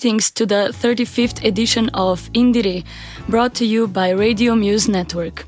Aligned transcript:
Greetings 0.00 0.30
to 0.30 0.46
the 0.46 0.72
35th 0.72 1.44
edition 1.44 1.90
of 1.92 2.32
Indire, 2.32 2.84
brought 3.28 3.52
to 3.56 3.66
you 3.66 3.86
by 3.86 4.08
Radio 4.08 4.54
Muse 4.54 4.88
Network. 4.88 5.44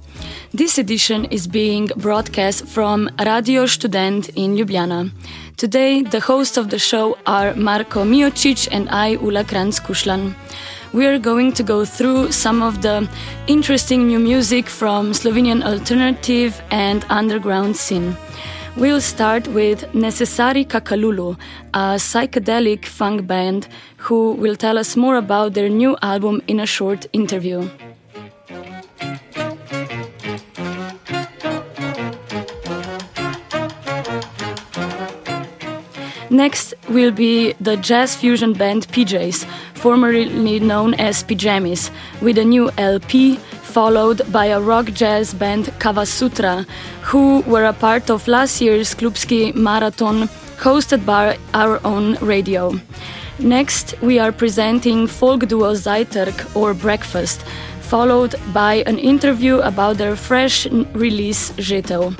This 0.53 0.77
edition 0.77 1.25
is 1.31 1.47
being 1.47 1.89
broadcast 1.97 2.67
from 2.67 3.09
Radio 3.25 3.65
Student 3.65 4.29
in 4.37 4.55
Ljubljana. 4.55 5.11
Today, 5.57 6.03
the 6.03 6.21
hosts 6.21 6.59
of 6.59 6.69
the 6.69 6.79
show 6.79 7.17
are 7.25 7.55
Marko 7.55 8.05
Miocic 8.05 8.69
and 8.71 8.91
I, 8.91 9.17
Ula 9.23 9.45
Kranz-Kušlan. 9.45 10.35
We 10.93 11.07
are 11.07 11.19
going 11.19 11.53
to 11.53 11.63
go 11.63 11.87
through 11.87 12.33
some 12.33 12.61
of 12.61 12.83
the 12.83 13.09
interesting 13.47 14.07
new 14.07 14.19
music 14.19 14.69
from 14.69 15.13
Slovenian 15.15 15.63
alternative 15.63 16.61
and 16.71 17.07
underground 17.09 17.75
scene. 17.75 18.19
We'll 18.75 19.03
start 19.03 19.49
with 19.49 19.83
Necessari 19.93 20.67
Kakalulu, 20.67 21.39
a 21.75 21.97
psychedelic 21.99 22.87
funk 22.87 23.27
band 23.27 23.69
who 23.99 24.33
will 24.33 24.57
tell 24.57 24.79
us 24.79 24.97
more 24.97 25.17
about 25.17 25.53
their 25.53 25.69
new 25.69 25.97
album 26.01 26.41
in 26.49 26.59
a 26.59 26.65
short 26.65 27.07
interview. 27.13 27.69
Next 36.31 36.73
will 36.89 37.11
be 37.11 37.53
the 37.61 37.77
jazz 37.77 38.17
fusion 38.17 38.55
band 38.55 38.89
PJs, 38.89 39.45
formerly 39.75 40.61
known 40.61 40.95
as 40.95 41.23
Pyjamis, 41.23 41.91
with 42.23 42.39
a 42.39 42.45
new 42.45 42.71
LP, 42.79 43.39
followed 43.73 44.21
by 44.31 44.47
a 44.47 44.61
rock 44.61 44.93
jazz 44.93 45.33
band 45.33 45.65
Kavasutra, 45.79 46.67
who 47.01 47.41
were 47.43 47.65
a 47.65 47.73
part 47.73 48.11
of 48.11 48.29
last 48.29 48.61
year's 48.61 48.95
Klubski 48.95 49.55
Marathon, 49.55 50.29
hosted 50.59 51.07
by 51.07 51.39
our 51.55 51.81
own 51.83 52.17
radio. 52.21 52.73
Next, 53.39 53.95
we 54.03 54.19
are 54.19 54.31
presenting 54.31 55.07
folk 55.07 55.49
duo 55.49 55.73
Zajtrk 55.73 56.55
or 56.55 56.75
Breakfast, 56.75 57.41
followed 57.81 58.35
by 58.53 58.85
an 58.87 58.99
interview 58.99 59.57
about 59.61 59.97
their 59.97 60.17
fresh 60.17 60.67
release 60.93 61.53
Žetev. 61.53 62.15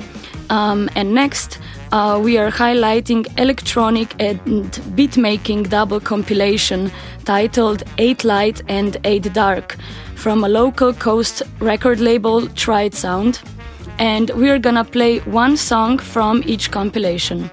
Um, 0.49 0.89
and 0.95 1.13
next, 1.13 1.59
uh, 1.91 2.19
we 2.21 2.39
are 2.39 2.49
highlighting 2.49 3.27
electronic 3.39 4.09
and 4.19 4.81
beat 4.95 5.17
making 5.17 5.63
double 5.63 5.99
compilation 5.99 6.91
titled 7.25 7.83
8 7.99 8.23
Light 8.23 8.63
and 8.67 8.97
8 9.03 9.31
Dark 9.33 9.77
from 10.23 10.45
a 10.45 10.47
local 10.47 10.93
coast 10.93 11.43
record 11.59 11.99
label 11.99 12.47
Tried 12.55 12.93
Sound. 12.93 13.41
And 13.99 14.31
we're 14.35 14.57
gonna 14.57 14.85
play 14.85 15.19
one 15.19 15.57
song 15.57 15.99
from 15.99 16.41
each 16.45 16.71
compilation. 16.71 17.51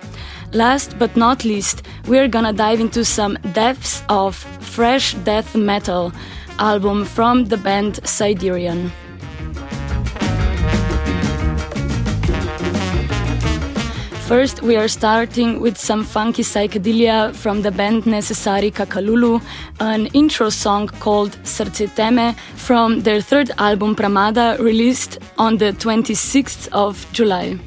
Last 0.53 0.97
but 0.97 1.17
not 1.17 1.45
least, 1.45 1.83
we're 2.07 2.29
gonna 2.29 2.53
dive 2.53 2.79
into 2.79 3.05
some 3.05 3.37
depths 3.55 4.05
of 4.09 4.37
fresh 4.61 5.15
death 5.25 5.57
metal 5.57 6.13
album 6.61 7.05
from 7.05 7.47
the 7.47 7.57
band 7.57 7.95
Siderian. 8.05 8.93
First, 14.31 14.63
we 14.63 14.77
are 14.77 14.87
starting 14.87 15.61
with 15.61 15.77
some 15.77 16.05
funky 16.05 16.45
psychedelia 16.45 17.35
from 17.35 17.63
the 17.63 17.73
band 17.73 18.05
Necessari 18.05 18.73
Kakalulu, 18.73 19.43
an 19.81 20.07
intro 20.15 20.51
song 20.51 20.87
called 20.87 21.33
Srce 21.43 21.93
Teme 21.97 22.37
from 22.55 23.01
their 23.01 23.21
third 23.21 23.51
album 23.59 23.97
Pramada, 23.97 24.57
released 24.61 25.19
on 25.37 25.57
the 25.57 25.73
26th 25.73 26.69
of 26.71 27.05
July. 27.13 27.59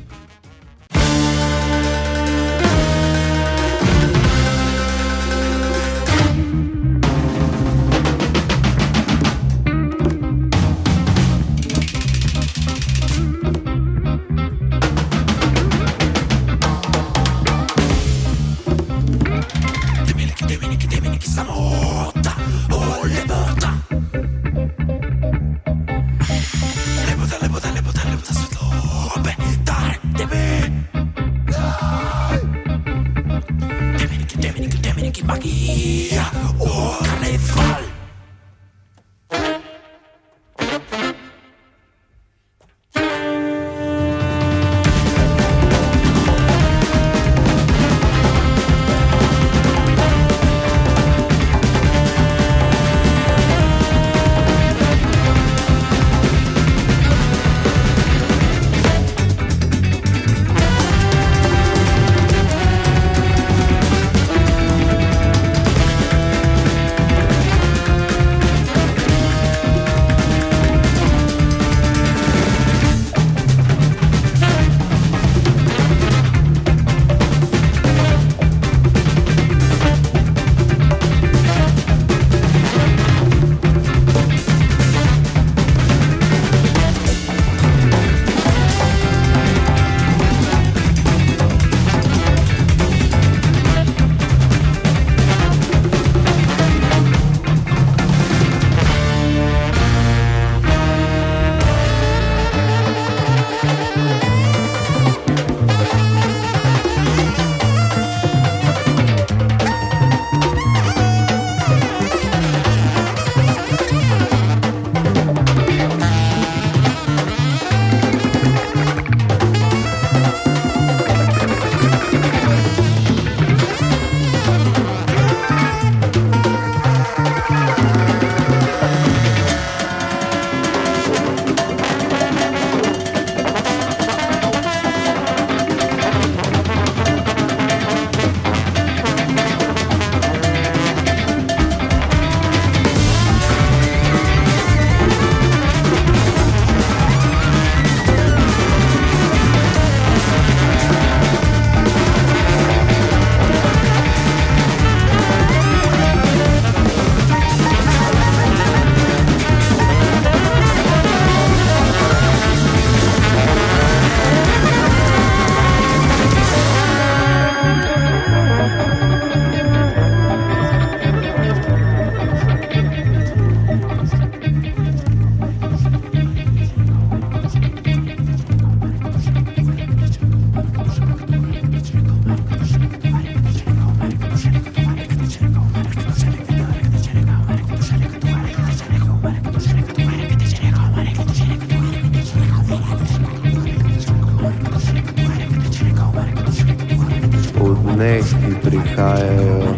Prihajajo, 198.64 199.76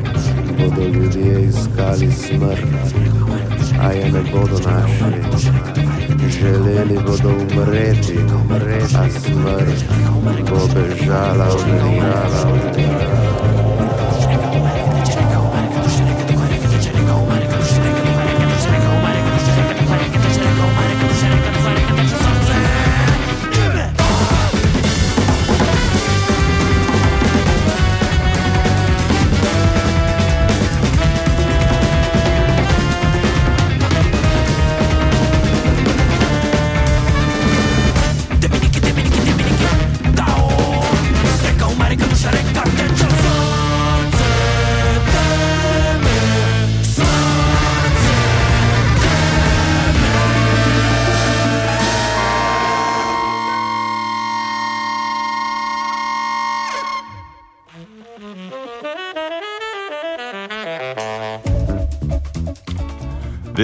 bodo 0.60 0.88
ljudje 0.88 1.46
iskali 1.46 2.12
smrt, 2.12 2.96
a 3.82 3.92
je 3.92 4.12
ne 4.12 4.22
bodo 4.32 4.60
našli. 4.70 5.42
Želeli 6.40 7.00
bodo 7.06 7.30
umreti, 7.30 8.18
a 8.98 9.10
smrt 9.10 9.84
bo 10.50 10.68
bežala 10.74 11.48
od 11.48 11.68
njih. 11.68 13.25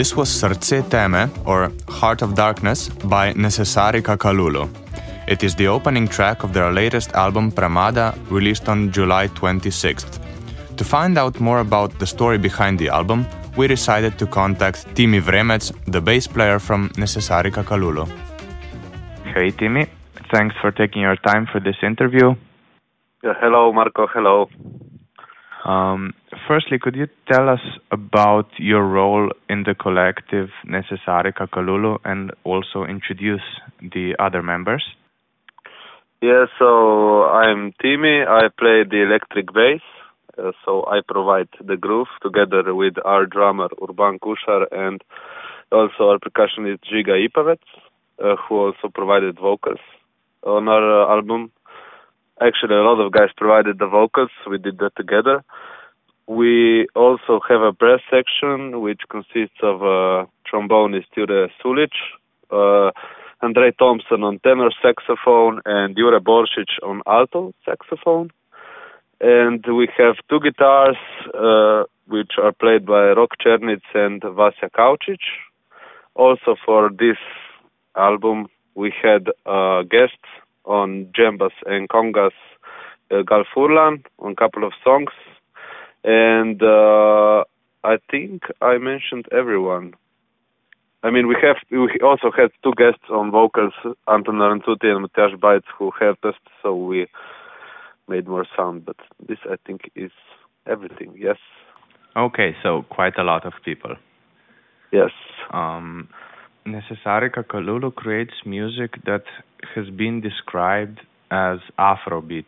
This 0.02 0.16
was 0.16 0.30
Srce 0.30 0.90
Teme, 0.90 1.30
or 1.46 1.72
Heart 1.88 2.24
of 2.24 2.34
Darkness, 2.34 2.90
by 2.90 3.34
Necessari 3.34 4.02
Kakalulu. 4.02 4.68
It 5.28 5.44
is 5.44 5.54
the 5.54 5.68
opening 5.68 6.08
track 6.08 6.44
of 6.44 6.54
their 6.54 6.72
latest 6.72 7.12
album 7.14 7.52
Pramada, 7.52 8.08
released 8.32 8.68
on 8.68 8.92
July 8.92 9.28
26th. 9.28 10.18
To 10.78 10.84
find 10.84 11.20
out 11.20 11.40
more 11.40 11.60
about 11.60 12.00
the 12.00 12.08
story 12.08 12.40
behind 12.40 12.80
the 12.80 12.90
album, 12.90 13.28
we 13.56 13.68
decided 13.68 14.18
to 14.18 14.26
contact 14.26 14.88
Timi 14.96 15.22
Vremec, 15.22 15.72
the 15.86 16.02
bass 16.02 16.26
player 16.26 16.58
from 16.58 16.90
Necessari 16.98 17.52
Kakalulu. 17.52 18.08
Hey 19.36 19.52
Timi, 19.52 19.88
thanks 20.34 20.56
for 20.60 20.72
taking 20.72 21.04
your 21.04 21.18
time 21.18 21.46
for 21.52 21.60
this 21.60 21.78
interview. 21.84 22.34
Yeah, 23.24 23.36
hello 23.40 23.72
Marco, 23.72 24.08
hello. 24.08 24.50
Um, 25.72 26.14
firstly, 26.48 26.78
could 26.82 26.96
you 26.96 27.08
tell 27.32 27.48
us 27.48 27.64
about 27.92 28.50
your 28.58 28.84
role 28.86 29.32
in 29.48 29.64
the 29.64 29.74
collective 29.74 30.50
Necessari 30.68 31.32
Kakalulu 31.34 31.98
and 32.04 32.32
also 32.44 32.84
introduce 32.84 33.48
the 33.80 34.16
other 34.20 34.42
members? 34.44 34.84
Yeah, 36.22 36.46
so 36.60 37.24
I'm 37.24 37.74
Timi. 37.82 38.28
I 38.28 38.50
play 38.60 38.84
the 38.84 39.02
electric 39.08 39.54
bass. 39.54 39.82
Uh, 40.38 40.52
so 40.66 40.86
I 40.88 41.00
provide 41.08 41.50
the 41.66 41.78
groove 41.78 42.14
together 42.22 42.76
with 42.76 42.96
our 43.06 43.26
drummer 43.26 43.70
Urban 43.82 44.20
Kushar 44.20 44.66
and 44.72 45.02
also 45.72 46.10
our 46.10 46.20
percussionist 46.20 46.80
Žiga 46.92 47.16
Ipavec, 47.28 47.60
uh, 48.24 48.36
who 48.36 48.56
also 48.66 48.90
provided 48.94 49.38
vocals 49.40 49.80
on 50.44 50.68
our 50.68 51.04
uh, 51.04 51.16
album 51.16 51.52
actually 52.42 52.76
a 52.76 52.82
lot 52.82 53.00
of 53.00 53.12
guys 53.12 53.30
provided 53.38 53.80
the 53.80 53.88
vocals. 53.88 54.32
We 54.50 54.58
did 54.58 54.80
that 54.80 54.96
together. 54.96 55.44
We 56.28 56.88
also 56.96 57.40
have 57.50 57.62
a 57.62 57.72
brass 57.72 58.02
section 58.10 58.82
which 58.82 59.02
consists 59.10 59.60
of 59.62 59.82
a 59.82 60.28
trombonist 60.48 61.06
Jure 61.14 61.50
Sulic, 61.64 61.92
uh, 62.50 62.92
Thompson 63.80 64.24
on 64.24 64.40
tenor 64.40 64.72
saxophone, 64.82 65.62
and 65.66 65.96
Jure 65.96 66.20
Borsic 66.20 66.70
on 66.84 67.02
alto 67.06 67.54
saxophone. 67.66 68.30
And 69.20 69.64
we 69.68 69.88
have 69.98 70.16
two 70.30 70.40
guitars 70.40 70.98
uh, 71.34 71.84
which 72.08 72.34
are 72.42 72.54
played 72.54 72.86
by 72.86 73.12
Rok 73.12 73.32
Chernitz 73.44 73.82
and 73.94 74.22
Vasya 74.22 74.70
Kaučić. 74.78 75.22
Also 76.16 76.56
for 76.66 76.90
this 76.90 77.18
album, 77.96 78.48
we 78.76 78.94
had 79.04 79.28
uh, 79.46 79.84
guests 79.84 80.28
on 80.66 81.08
Jembas 81.18 81.52
and 81.66 81.90
Congas 81.90 82.32
uh, 83.12 83.22
Gal 83.24 83.44
Furlan 83.56 84.04
on 84.20 84.32
a 84.34 84.36
couple 84.36 84.64
of 84.64 84.74
songs. 84.84 85.12
And 86.04 86.62
uh, 86.64 87.44
I 87.84 87.98
think 88.10 88.44
I 88.62 88.78
mentioned 88.78 89.26
everyone. 89.32 89.94
I 91.04 91.10
mean, 91.10 91.28
we 91.28 91.36
have 91.42 91.58
we 91.72 92.00
also 92.04 92.32
had 92.36 92.52
two 92.64 92.74
guests 92.78 93.06
on 93.10 93.32
vocals, 93.32 93.74
Anton 94.08 94.36
Narancuti 94.36 94.86
and 94.86 95.08
Matjaž 95.08 95.36
Bajc, 95.36 95.64
who 95.78 95.92
helped 96.00 96.24
us, 96.26 96.36
so 96.62 96.76
we 96.76 97.08
made 98.08 98.28
more 98.28 98.46
sound. 98.56 98.86
But 98.86 98.98
this, 99.28 99.40
I 99.46 99.56
think, 99.66 99.92
is 99.96 100.12
everything. 100.68 101.16
Yes. 101.18 101.38
Okay, 102.16 102.56
so 102.62 102.84
quite 102.90 103.18
a 103.18 103.24
lot 103.24 103.46
of 103.46 103.54
people. 103.66 103.96
Yes. 104.92 105.12
Um, 105.52 106.10
Necessari 106.66 107.32
Kakalulu 107.32 107.94
creates 107.96 108.34
music 108.46 109.04
that 109.06 109.24
has 109.76 109.90
been 109.90 110.22
described 110.22 111.00
as 111.32 111.60
Afrobeat. 111.80 112.46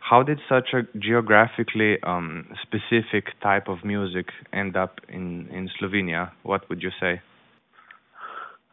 How 0.00 0.22
did 0.22 0.40
such 0.48 0.68
a 0.72 0.82
geographically 0.98 2.00
um, 2.02 2.46
specific 2.62 3.38
type 3.42 3.68
of 3.68 3.84
music 3.84 4.26
end 4.52 4.76
up 4.76 5.00
in, 5.08 5.48
in 5.48 5.68
Slovenia? 5.78 6.30
What 6.44 6.68
would 6.68 6.80
you 6.80 6.90
say? 7.00 7.20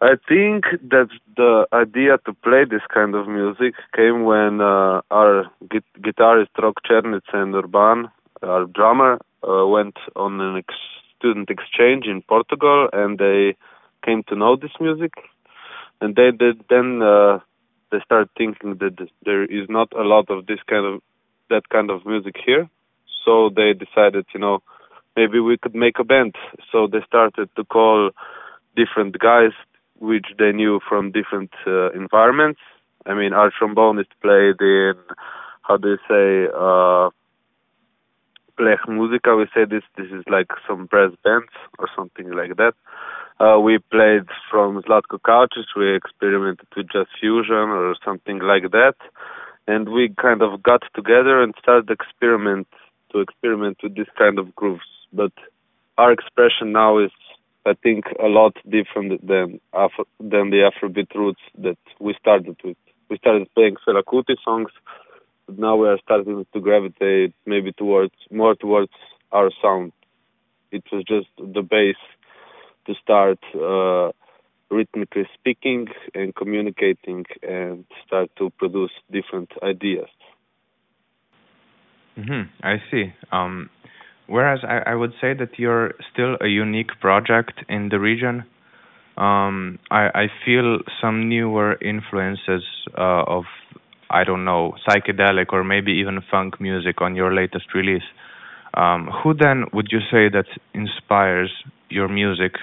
I 0.01 0.15
think 0.27 0.65
that 0.91 1.09
the 1.35 1.65
idea 1.73 2.17
to 2.25 2.33
play 2.43 2.65
this 2.69 2.81
kind 2.93 3.15
of 3.15 3.27
music 3.27 3.73
came 3.95 4.25
when 4.25 4.61
uh, 4.61 5.01
our 5.09 5.45
gu- 5.69 5.79
guitarist 6.01 6.49
Rok 6.61 6.75
Chernitz 6.87 7.33
and 7.33 7.55
Urban, 7.55 8.09
our 8.41 8.65
drummer, 8.65 9.17
uh, 9.47 9.65
went 9.65 9.97
on 10.15 10.39
an 10.41 10.57
ex- 10.57 10.75
student 11.17 11.49
exchange 11.49 12.05
in 12.05 12.21
Portugal, 12.21 12.89
and 12.91 13.17
they 13.17 13.55
came 14.03 14.23
to 14.27 14.35
know 14.35 14.55
this 14.55 14.71
music, 14.79 15.13
and 16.01 16.15
they 16.15 16.31
did 16.31 16.63
then 16.69 17.01
uh, 17.01 17.39
they 17.91 17.99
started 18.05 18.29
thinking 18.37 18.77
that 18.79 19.07
there 19.25 19.43
is 19.43 19.67
not 19.69 19.91
a 19.93 20.03
lot 20.03 20.29
of 20.29 20.45
this 20.45 20.59
kind 20.67 20.85
of 20.85 21.01
that 21.49 21.69
kind 21.69 21.89
of 21.89 22.05
music 22.05 22.35
here, 22.45 22.69
so 23.23 23.49
they 23.55 23.73
decided, 23.73 24.25
you 24.33 24.39
know, 24.39 24.61
maybe 25.15 25.39
we 25.39 25.57
could 25.57 25.75
make 25.75 25.99
a 25.99 26.03
band. 26.03 26.35
So 26.71 26.87
they 26.87 26.99
started 27.07 27.49
to 27.55 27.63
call 27.63 28.11
different 28.75 29.19
guys 29.19 29.51
which 29.99 30.25
they 30.37 30.51
knew 30.51 30.79
from 30.87 31.11
different 31.11 31.51
uh, 31.65 31.91
environments. 31.91 32.59
I 33.05 33.13
mean, 33.13 33.33
our 33.33 33.51
trombonist 33.51 34.11
played 34.21 34.59
in 34.59 34.95
how 35.61 35.77
do 35.77 35.89
you 35.89 35.99
say 36.09 36.51
uh, 36.53 37.09
Blech 38.59 38.87
Musica. 38.87 39.35
We 39.35 39.45
say 39.53 39.65
this 39.65 39.83
this 39.97 40.07
is 40.07 40.23
like 40.27 40.47
some 40.67 40.85
brass 40.85 41.11
bands 41.23 41.51
or 41.79 41.87
something 41.95 42.31
like 42.31 42.55
that. 42.57 42.73
Uh, 43.39 43.59
we 43.59 43.79
played 43.91 44.27
from 44.49 44.81
Zlatko 44.83 45.19
Kaučić. 45.27 45.75
We 45.75 45.95
experimented 45.95 46.67
with 46.75 46.87
jazz 46.91 47.07
fusion 47.19 47.69
or 47.79 47.95
something 48.05 48.39
like 48.39 48.71
that, 48.71 48.95
and 49.67 49.89
we 49.89 50.13
kind 50.21 50.41
of 50.41 50.61
got 50.61 50.83
together 50.95 51.41
and 51.41 51.53
started 51.59 51.89
experiment 51.89 52.67
to 53.11 53.19
experiment 53.19 53.77
with 53.81 53.95
this 53.95 54.07
kind 54.17 54.37
of 54.39 54.53
grooves. 54.55 54.89
But 55.11 55.31
our 55.97 56.11
expression 56.11 56.71
now 56.71 56.99
is, 56.99 57.11
I 57.65 57.73
think, 57.81 58.05
a 58.21 58.27
lot 58.27 58.55
different 58.69 59.25
than 59.25 59.59
Afro, 59.73 60.05
than 60.19 60.49
the 60.49 60.69
Afrobeat 60.69 61.13
roots 61.15 61.41
that 61.57 61.77
we 61.99 62.15
started 62.19 62.57
with. 62.63 62.77
We 63.09 63.17
started 63.17 63.47
playing 63.53 63.75
Fela 63.87 64.03
Kuti 64.03 64.35
songs, 64.43 64.71
now 65.49 65.75
we 65.75 65.87
are 65.87 65.99
starting 66.03 66.45
to 66.53 66.59
gravitate 66.59 67.33
maybe 67.45 67.71
towards 67.71 68.13
more 68.31 68.55
towards 68.55 68.91
our 69.31 69.49
sound. 69.61 69.91
It 70.71 70.83
was 70.91 71.03
just 71.05 71.27
the 71.37 71.61
base 71.61 71.95
to 72.87 72.93
start 73.01 73.39
uh, 73.55 74.11
rhythmically 74.73 75.27
speaking 75.33 75.87
and 76.13 76.35
communicating 76.35 77.25
and 77.41 77.85
start 78.05 78.29
to 78.37 78.49
produce 78.57 78.91
different 79.11 79.51
ideas. 79.61 80.09
Mm-hmm. 82.17 82.65
I 82.65 82.75
see. 82.91 83.13
Um, 83.31 83.69
whereas 84.27 84.59
I, 84.63 84.91
I, 84.91 84.95
would 84.95 85.13
say 85.19 85.33
that 85.33 85.57
you're 85.57 85.93
still 86.11 86.37
a 86.41 86.47
unique 86.47 86.91
project 86.99 87.63
in 87.69 87.89
the 87.89 87.99
region. 87.99 88.43
Um, 89.17 89.79
I, 89.89 90.09
I, 90.13 90.27
feel 90.45 90.79
some 91.01 91.29
newer 91.29 91.75
influences 91.81 92.63
uh, 92.97 93.23
of, 93.27 93.45
I 94.13 94.23
don't 94.23 94.45
know, 94.45 94.75
psychedelic 94.87 95.47
or 95.51 95.63
maybe 95.63 95.91
even 95.93 96.21
funk 96.29 96.61
music 96.61 97.01
on 97.01 97.15
your 97.15 97.33
latest 97.33 97.73
release. 97.73 98.07
Um, 98.75 99.09
who 99.23 99.33
then 99.33 99.65
would 99.73 99.87
you 99.91 99.99
say 100.11 100.29
that 100.29 100.45
inspires 100.73 101.51
your 101.89 102.07
music? 102.07 102.53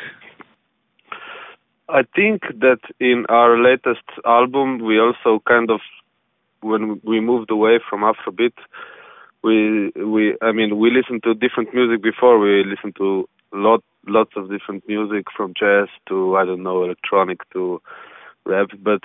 I 1.88 2.02
think 2.14 2.42
that 2.60 2.78
in 3.00 3.26
our 3.28 3.58
latest 3.58 4.06
album, 4.24 4.78
we 4.78 5.00
also 5.00 5.42
kind 5.46 5.70
of, 5.70 5.80
when 6.60 7.00
we 7.04 7.20
moved 7.20 7.50
away 7.50 7.80
from 7.88 8.02
Afrobeat, 8.02 8.54
we 9.42 9.90
we 9.96 10.36
I 10.42 10.52
mean 10.52 10.78
we 10.78 10.90
listened 10.90 11.22
to 11.24 11.34
different 11.34 11.74
music 11.74 12.02
before. 12.02 12.38
We 12.38 12.64
listened 12.64 12.94
to 12.98 13.28
lot 13.52 13.82
lots 14.06 14.32
of 14.36 14.50
different 14.50 14.86
music 14.86 15.24
from 15.36 15.54
jazz 15.58 15.88
to 16.08 16.36
I 16.36 16.44
don't 16.44 16.62
know 16.62 16.84
electronic 16.84 17.38
to 17.54 17.80
rap, 18.44 18.68
but 18.82 19.00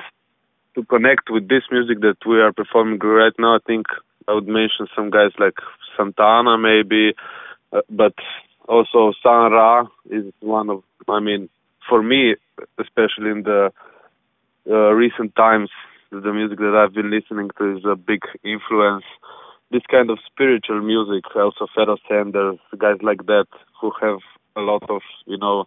to 0.76 0.84
connect 0.86 1.30
with 1.30 1.48
this 1.48 1.64
music 1.72 2.02
that 2.02 2.18
we 2.26 2.40
are 2.40 2.54
performing 2.54 3.00
right 3.00 3.34
now, 3.40 3.56
I 3.56 3.60
think 3.66 3.88
I 4.28 4.34
would 4.34 4.48
mention 4.48 4.88
some 4.96 5.10
guys 5.10 5.32
like 5.40 5.56
Santana 5.98 6.58
maybe, 6.58 7.14
uh, 7.72 7.82
but 7.90 8.14
also 8.68 9.14
Sun 9.24 9.52
Ra 9.52 9.88
is 10.10 10.26
one 10.42 10.70
of 10.70 10.84
I 11.08 11.20
mean 11.20 11.50
for 11.88 12.02
me 12.02 12.36
especially 12.80 13.30
in 13.32 13.44
the 13.44 13.72
uh, 14.70 14.92
recent 14.94 15.36
times 15.36 15.70
the 16.12 16.34
music 16.34 16.60
that 16.60 16.76
I've 16.76 16.94
been 16.94 17.12
listening 17.12 17.50
to 17.58 17.78
is 17.78 17.86
a 17.86 17.96
big 17.96 18.22
influence. 18.44 19.04
This 19.72 19.82
kind 19.90 20.10
of 20.10 20.20
spiritual 20.26 20.82
music, 20.82 21.24
also 21.36 21.68
Pharoah 21.76 21.98
Sanders, 22.08 22.58
guys 22.78 22.98
like 23.02 23.26
that, 23.26 23.48
who 23.82 23.92
have 24.02 24.20
a 24.56 24.62
lot 24.62 24.90
of, 24.90 25.02
you 25.26 25.38
know, 25.38 25.66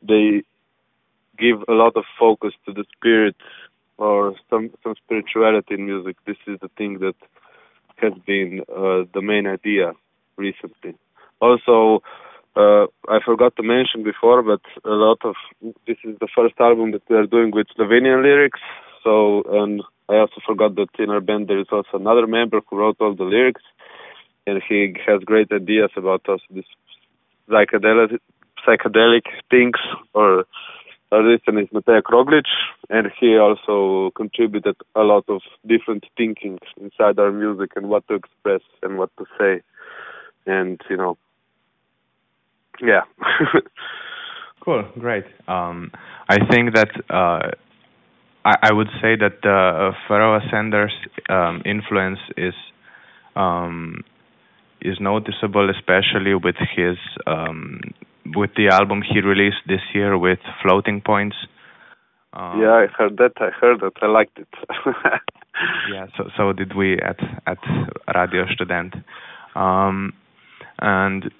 they 0.00 0.42
give 1.38 1.62
a 1.68 1.72
lot 1.72 1.96
of 1.96 2.04
focus 2.18 2.52
to 2.64 2.72
the 2.72 2.84
spirit 2.96 3.36
or 3.98 4.34
some 4.50 4.70
some 4.82 4.94
spirituality 5.04 5.74
in 5.74 5.86
music. 5.86 6.16
This 6.26 6.36
is 6.46 6.58
the 6.60 6.68
thing 6.76 6.98
that 7.00 7.16
has 7.96 8.12
been 8.26 8.60
uh, 8.68 9.04
the 9.12 9.22
main 9.22 9.46
idea 9.46 9.92
recently. 10.36 10.94
Also, 11.40 12.02
uh, 12.56 12.86
I 13.08 13.18
forgot 13.24 13.56
to 13.56 13.62
mention 13.62 14.02
before, 14.02 14.42
but 14.42 14.60
a 14.84 14.94
lot 14.94 15.18
of 15.24 15.34
this 15.86 15.96
is 16.04 16.16
the 16.20 16.28
first 16.34 16.54
album 16.60 16.92
that 16.92 17.02
we 17.08 17.16
are 17.16 17.26
doing 17.26 17.50
with 17.52 17.66
Slovenian 17.76 18.22
lyrics. 18.22 18.60
So, 19.02 19.42
and 19.50 19.82
I 20.08 20.16
also 20.16 20.40
forgot 20.46 20.76
that 20.76 20.88
in 20.98 21.10
our 21.10 21.20
band 21.20 21.48
there 21.48 21.60
is 21.60 21.66
also 21.70 21.94
another 21.94 22.26
member 22.26 22.60
who 22.68 22.78
wrote 22.78 22.96
all 23.00 23.14
the 23.14 23.24
lyrics, 23.24 23.62
and 24.46 24.62
he 24.68 24.94
has 25.06 25.22
great 25.24 25.50
ideas 25.52 25.90
about 25.96 26.28
us 26.28 26.40
this 26.50 26.64
psychedelic 27.50 28.18
psychedelic 28.66 29.26
things 29.50 29.78
or 30.14 30.46
listener 31.22 31.60
is 31.60 31.68
Matej 31.68 32.02
Okroglic, 32.02 32.46
and 32.90 33.10
he 33.18 33.36
also 33.36 34.10
contributed 34.16 34.76
a 34.94 35.02
lot 35.02 35.24
of 35.28 35.42
different 35.66 36.04
thinking 36.16 36.58
inside 36.80 37.18
our 37.18 37.32
music 37.32 37.72
and 37.76 37.88
what 37.88 38.06
to 38.08 38.14
express 38.14 38.62
and 38.82 38.98
what 38.98 39.10
to 39.18 39.24
say, 39.38 39.60
and 40.46 40.80
you 40.88 40.96
know, 40.96 41.16
yeah. 42.80 43.02
cool, 44.64 44.84
great. 44.98 45.24
Um, 45.46 45.90
I 46.28 46.38
think 46.50 46.74
that 46.74 46.90
uh, 47.10 47.50
I, 48.44 48.56
I 48.62 48.72
would 48.72 48.88
say 49.00 49.16
that 49.16 49.44
uh, 49.44 49.92
Pharoah 50.08 50.40
Sanders 50.50 50.92
um, 51.28 51.62
influence 51.64 52.18
is 52.36 52.54
um, 53.36 54.04
is 54.80 54.98
noticeable, 55.00 55.70
especially 55.70 56.34
with 56.34 56.56
his 56.76 56.96
um, 57.26 57.80
with 58.34 58.50
the 58.56 58.68
album 58.68 59.02
he 59.02 59.20
released 59.20 59.62
this 59.66 59.82
year 59.94 60.16
with 60.18 60.38
Floating 60.62 61.00
Points. 61.00 61.36
Um, 62.32 62.60
yeah, 62.60 62.72
I 62.72 62.86
heard 62.86 63.16
that. 63.18 63.32
I 63.38 63.50
heard 63.50 63.80
that. 63.80 63.92
I 64.02 64.06
liked 64.06 64.38
it. 64.38 64.48
yeah, 65.92 66.06
so 66.16 66.24
so 66.36 66.52
did 66.52 66.74
we 66.74 66.98
at 66.98 67.18
at 67.46 67.58
Radio 68.14 68.46
Student. 68.54 68.94
Um, 69.54 70.12
and 70.80 71.30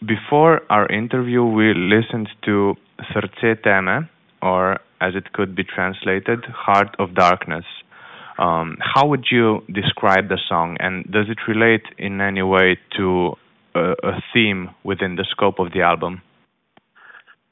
before 0.00 0.62
our 0.70 0.86
interview, 0.88 1.44
we 1.44 1.74
listened 1.74 2.28
to 2.44 2.74
Srce 3.10 3.62
teme, 3.62 4.08
or 4.42 4.78
as 5.00 5.14
it 5.14 5.32
could 5.32 5.54
be 5.54 5.64
translated, 5.64 6.44
Heart 6.44 6.96
of 6.98 7.14
Darkness. 7.14 7.64
Um, 8.38 8.76
how 8.80 9.06
would 9.06 9.26
you 9.30 9.62
describe 9.72 10.28
the 10.28 10.38
song, 10.48 10.76
and 10.80 11.04
does 11.10 11.26
it 11.28 11.38
relate 11.48 11.84
in 11.98 12.20
any 12.20 12.42
way 12.42 12.78
to 12.96 13.34
a, 13.76 13.94
a 14.02 14.22
theme 14.32 14.70
within 14.84 15.16
the 15.16 15.26
scope 15.30 15.58
of 15.58 15.72
the 15.72 15.82
album? 15.82 16.22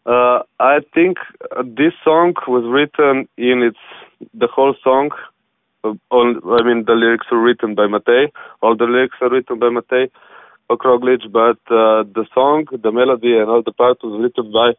Uh, 0.06 0.40
I 0.60 0.80
think 0.94 1.16
this 1.64 1.94
song 2.04 2.34
was 2.46 2.64
written 2.66 3.28
in 3.38 3.62
its 3.62 3.78
the 4.34 4.46
whole 4.46 4.74
song. 4.82 5.10
Uh, 5.82 5.94
all, 6.10 6.28
I 6.58 6.62
mean, 6.62 6.84
the 6.86 6.92
lyrics 6.92 7.26
were 7.30 7.40
written 7.40 7.74
by 7.74 7.86
Matej. 7.86 8.30
All 8.62 8.76
the 8.76 8.84
lyrics 8.84 9.16
are 9.22 9.30
written 9.30 9.58
by 9.58 9.66
Matej 9.66 10.10
Okroglic, 10.70 11.30
but 11.30 11.60
uh, 11.72 12.04
the 12.16 12.26
song, 12.34 12.66
the 12.70 12.92
melody, 12.92 13.36
and 13.36 13.48
all 13.48 13.62
the 13.62 13.72
parts 13.72 14.02
was 14.02 14.20
written 14.20 14.52
by 14.52 14.72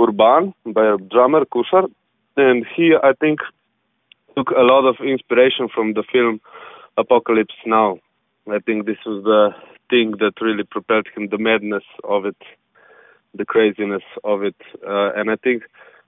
Urban 0.00 0.54
by 0.66 0.96
drummer 1.10 1.44
Kushar, 1.44 1.88
and 2.36 2.64
he 2.74 2.94
I 3.00 3.12
think 3.20 3.40
took 4.36 4.50
a 4.50 4.62
lot 4.62 4.88
of 4.88 4.96
inspiration 5.04 5.68
from 5.74 5.94
the 5.94 6.04
film 6.12 6.40
Apocalypse 6.96 7.54
Now. 7.66 7.98
I 8.52 8.58
think 8.60 8.86
this 8.86 8.98
was 9.06 9.24
the 9.24 9.50
thing 9.90 10.12
that 10.18 10.40
really 10.40 10.64
propelled 10.64 11.06
him, 11.14 11.28
the 11.28 11.38
madness 11.38 11.84
of 12.04 12.26
it, 12.26 12.36
the 13.34 13.44
craziness 13.44 14.02
of 14.24 14.42
it, 14.42 14.56
uh, 14.86 15.12
and 15.14 15.30
I 15.30 15.36
think 15.36 15.62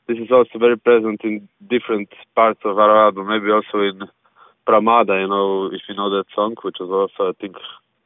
this 0.09 0.18
is 0.18 0.30
also 0.30 0.59
very 0.59 0.76
present 0.76 1.20
in 1.23 1.49
different 1.68 2.09
parts 2.35 2.61
of 2.64 2.78
our 2.78 3.06
album. 3.06 3.28
Maybe 3.28 3.50
also 3.50 3.78
in 3.78 4.00
Pramada, 4.66 5.20
you 5.20 5.28
know, 5.28 5.66
if 5.66 5.82
you 5.88 5.94
know 5.94 6.11
that 6.11 6.25
song, 6.35 6.56
which 6.62 6.76
was 6.80 6.90
also 6.90 7.30
I 7.30 7.32
think 7.40 7.56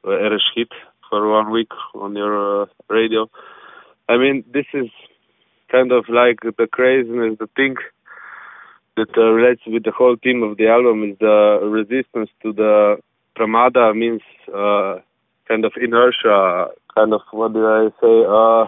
a 0.05 0.39
hit 0.55 0.69
for 1.09 1.31
one 1.31 1.51
week 1.51 1.71
on 1.95 2.15
your 2.15 2.63
uh, 2.63 2.67
radio. 2.89 3.31
I 4.09 4.19
mean, 4.19 4.45
this 4.53 4.67
is 4.75 4.91
kind 5.71 5.93
of 5.93 6.05
like 6.09 6.41
the 6.43 6.67
craziness, 6.71 7.39
the 7.39 7.49
thing 7.57 7.77
that 8.97 9.17
uh, 9.17 9.31
relates 9.31 9.63
with 9.67 9.85
the 9.85 9.91
whole 9.91 10.17
theme 10.23 10.43
of 10.43 10.57
the 10.57 10.69
album 10.69 11.11
is 11.11 11.19
the 11.19 11.61
resistance 11.63 12.31
to 12.43 12.53
the 12.53 12.97
pramada 13.37 13.95
means 13.95 14.23
uh, 14.49 14.99
kind 15.49 15.65
of 15.65 15.73
inertia, 15.81 16.69
kind 16.95 17.13
of 17.13 17.21
what 17.33 17.53
do 17.53 17.67
I 17.67 17.89
say, 18.01 18.25
uh, 18.29 18.67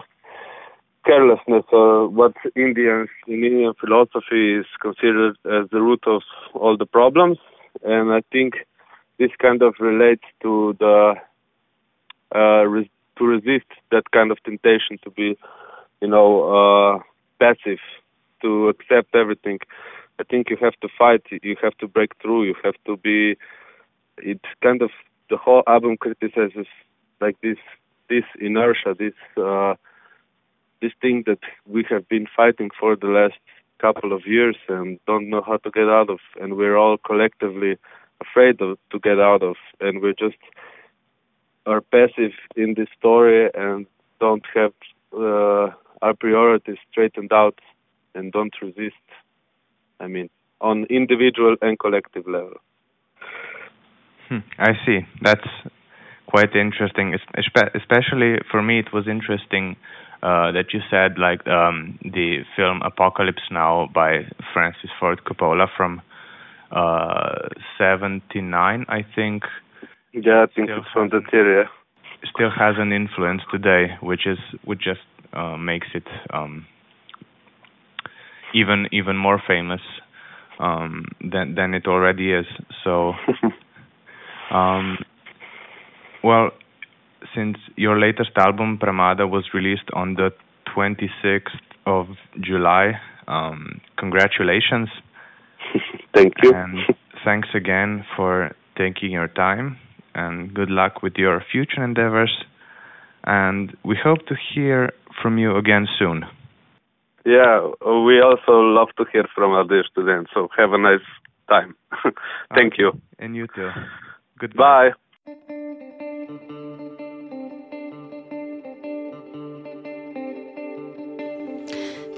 carelessness, 1.05 1.65
or 1.71 2.07
what 2.07 2.33
Indians 2.55 3.09
in 3.27 3.43
Indian 3.43 3.73
philosophy 3.79 4.55
is 4.55 4.65
considered 4.81 5.37
as 5.45 5.69
the 5.71 5.81
root 5.81 6.03
of 6.05 6.21
all 6.53 6.77
the 6.77 6.85
problems, 6.85 7.37
and 7.83 8.11
I 8.11 8.21
think 8.31 8.55
this 9.19 9.31
kind 9.41 9.61
of 9.61 9.75
relates 9.79 10.23
to 10.43 10.75
the 10.79 11.15
uh, 12.35 12.63
to 13.17 13.25
resist 13.25 13.71
that 13.91 14.11
kind 14.11 14.31
of 14.31 14.37
temptation 14.43 14.99
to 15.03 15.09
be 15.09 15.37
you 16.01 16.07
know, 16.07 16.43
uh, 16.57 16.99
passive 17.39 17.79
to 18.41 18.69
accept 18.69 19.15
everything. 19.15 19.59
I 20.19 20.23
think 20.23 20.49
you 20.49 20.57
have 20.61 20.75
to 20.81 20.89
fight. 20.97 21.21
You 21.29 21.55
have 21.61 21.77
to 21.77 21.87
break 21.87 22.11
through. 22.21 22.45
You 22.45 22.55
have 22.63 22.75
to 22.85 22.97
be. 22.97 23.37
It's 24.17 24.49
kind 24.61 24.81
of 24.81 24.91
the 25.29 25.37
whole 25.37 25.63
album 25.67 25.97
criticizes 25.97 26.67
like 27.21 27.39
this 27.41 27.57
this 28.09 28.23
inertia, 28.39 28.95
this 28.97 29.13
uh, 29.37 29.75
this 30.81 30.91
thing 31.01 31.23
that 31.25 31.39
we 31.65 31.85
have 31.89 32.07
been 32.07 32.27
fighting 32.35 32.69
for 32.79 32.95
the 32.95 33.07
last 33.07 33.39
couple 33.79 34.13
of 34.13 34.25
years 34.25 34.55
and 34.69 34.99
don't 35.05 35.29
know 35.29 35.41
how 35.45 35.57
to 35.57 35.71
get 35.71 35.89
out 35.89 36.09
of, 36.09 36.19
and 36.41 36.55
we're 36.57 36.77
all 36.77 36.97
collectively 36.97 37.77
afraid 38.21 38.61
of, 38.61 38.77
to 38.91 38.99
get 38.99 39.19
out 39.19 39.43
of, 39.43 39.55
and 39.79 40.01
we're 40.01 40.13
just 40.13 40.37
are 41.65 41.81
passive 41.81 42.31
in 42.55 42.73
this 42.75 42.87
story 42.97 43.49
and 43.53 43.85
don't 44.19 44.45
have 44.55 44.71
uh, 45.13 45.67
our 46.01 46.13
priorities 46.17 46.77
straightened 46.89 47.33
out 47.33 47.59
and 48.15 48.31
don't 48.31 48.55
resist. 48.61 49.05
I 49.99 50.07
mean, 50.07 50.29
on 50.61 50.85
individual 50.85 51.55
and 51.61 51.77
collective 51.77 52.25
level. 52.27 52.57
Hmm, 54.29 54.39
I 54.57 54.73
see. 54.85 54.99
That's 55.21 55.47
quite 56.27 56.55
interesting. 56.55 57.15
Especially 57.75 58.37
for 58.51 58.61
me, 58.61 58.79
it 58.79 58.93
was 58.93 59.07
interesting 59.07 59.75
uh, 60.23 60.51
that 60.51 60.73
you 60.73 60.79
said 60.89 61.17
like 61.17 61.45
um, 61.47 61.99
the 62.03 62.39
film 62.55 62.81
Apocalypse 62.83 63.43
Now 63.51 63.89
by 63.93 64.21
Francis 64.53 64.89
Ford 64.99 65.21
Coppola 65.25 65.67
from 65.75 66.01
uh, 66.71 67.49
'79, 67.77 68.85
I 68.89 69.05
think. 69.15 69.43
Yeah, 70.13 70.43
I 70.43 70.53
think 70.53 70.69
it's 70.69 70.87
from 70.91 71.09
the 71.09 71.21
theory. 71.29 71.65
Still 72.33 72.49
has 72.49 72.75
an 72.77 72.91
influence 72.91 73.41
today, 73.51 73.95
which 74.01 74.25
is 74.25 74.39
which 74.65 74.79
just 74.79 75.01
uh, 75.33 75.55
makes 75.55 75.87
it 75.93 76.07
um, 76.33 76.65
even 78.53 78.87
even 78.91 79.15
more 79.15 79.41
famous 79.47 79.81
um, 80.59 81.05
than 81.21 81.55
than 81.55 81.73
it 81.73 81.85
already 81.87 82.33
is. 82.33 82.45
So, 82.83 83.13
um, 84.51 84.97
well, 86.23 86.51
since 87.35 87.57
your 87.75 87.99
latest 87.99 88.31
album 88.37 88.79
Pramada 88.81 89.29
was 89.29 89.45
released 89.53 89.89
on 89.93 90.15
the 90.15 90.31
26th 90.75 91.49
of 91.85 92.07
July, 92.39 92.93
um, 93.27 93.81
congratulations! 93.97 94.89
Thank 96.13 96.33
you, 96.43 96.53
and 96.53 96.79
thanks 97.25 97.49
again 97.53 98.05
for 98.15 98.55
taking 98.77 99.11
your 99.11 99.27
time. 99.27 99.77
And 100.15 100.53
good 100.53 100.69
luck 100.69 101.03
with 101.03 101.13
your 101.17 101.43
future 101.51 101.83
endeavors. 101.83 102.33
And 103.25 103.75
we 103.83 103.95
hope 104.01 104.25
to 104.27 104.35
hear 104.53 104.91
from 105.21 105.37
you 105.37 105.55
again 105.57 105.87
soon. 105.99 106.23
Yeah, 107.25 107.69
we 107.85 108.21
also 108.21 108.53
love 108.61 108.87
to 108.97 109.05
hear 109.11 109.25
from 109.35 109.53
other 109.53 109.83
students. 109.91 110.31
So 110.33 110.47
have 110.57 110.71
a 110.71 110.77
nice 110.77 111.05
time. 111.49 111.75
Thank 112.55 112.73
okay. 112.73 112.83
you. 112.83 112.91
And 113.19 113.35
you 113.35 113.47
too. 113.53 113.69
Goodbye. 114.39 114.91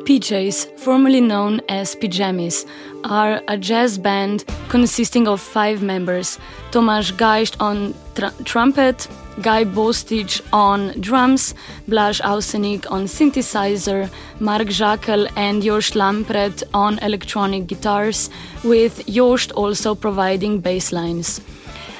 PJs, 0.09 0.79
formerly 0.79 1.21
known 1.21 1.61
as 1.69 1.95
Pyjamas, 1.95 2.65
are 3.03 3.41
a 3.47 3.57
jazz 3.57 3.97
band 3.97 4.43
consisting 4.67 5.27
of 5.27 5.39
five 5.39 5.81
members 5.83 6.39
Tomasz 6.71 7.15
Geist 7.15 7.55
on 7.59 7.93
tr 8.15 8.27
trumpet, 8.43 9.07
Guy 9.41 9.63
Bostich 9.65 10.41
on 10.51 10.99
drums, 10.99 11.53
Blaž 11.87 12.21
Ausenik 12.21 12.85
on 12.91 13.05
synthesizer, 13.05 14.09
Mark 14.39 14.67
Jackel 14.67 15.27
and 15.35 15.63
Jost 15.63 15.93
Lampret 15.93 16.63
on 16.73 16.99
electronic 16.99 17.67
guitars, 17.67 18.29
with 18.63 19.05
Jost 19.07 19.51
also 19.53 19.95
providing 19.95 20.59
bass 20.59 20.91
lines. 20.91 21.39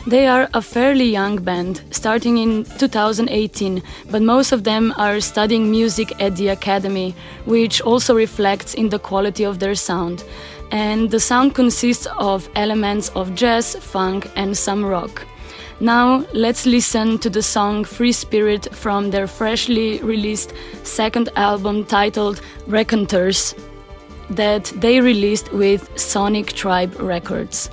They 0.08 0.27
are 0.27 0.50
a 0.53 0.62
fairly 0.62 1.10
young 1.10 1.41
band, 1.41 1.82
starting 1.91 2.38
in 2.38 2.63
2018, 2.77 3.84
but 4.10 4.22
most 4.22 4.51
of 4.51 4.63
them 4.63 4.94
are 4.98 5.20
studying 5.20 5.70
music 5.70 6.20
at 6.22 6.36
the 6.36 6.48
academy, 6.50 7.13
which 7.46 7.82
also 7.82 8.15
reflects 8.15 8.74
in 8.74 8.89
the 8.89 9.00
quality 9.00 9.44
of 9.44 9.60
their 9.60 9.75
sound. 9.75 10.24
And 10.72 11.12
the 11.12 11.20
sound 11.20 11.53
consists 11.53 12.08
of 12.18 12.50
elements 12.56 13.10
of 13.10 13.36
jazz, 13.36 13.75
funk, 13.75 14.32
and 14.36 14.58
some 14.58 14.86
rock. 14.86 15.25
Now, 15.82 16.25
let's 16.34 16.65
listen 16.65 17.18
to 17.20 17.29
the 17.29 17.44
song 17.44 17.84
Free 17.84 18.12
Spirit 18.12 18.74
from 18.74 19.12
their 19.12 19.27
freshly 19.27 20.00
released 20.00 20.53
second 20.84 21.29
album 21.36 21.86
titled 21.86 22.41
Raconteurs, 22.68 23.56
that 24.29 24.65
they 24.77 25.01
released 25.01 25.51
with 25.51 25.89
Sonic 26.00 26.53
Tribe 26.53 26.96
Records. 27.00 27.70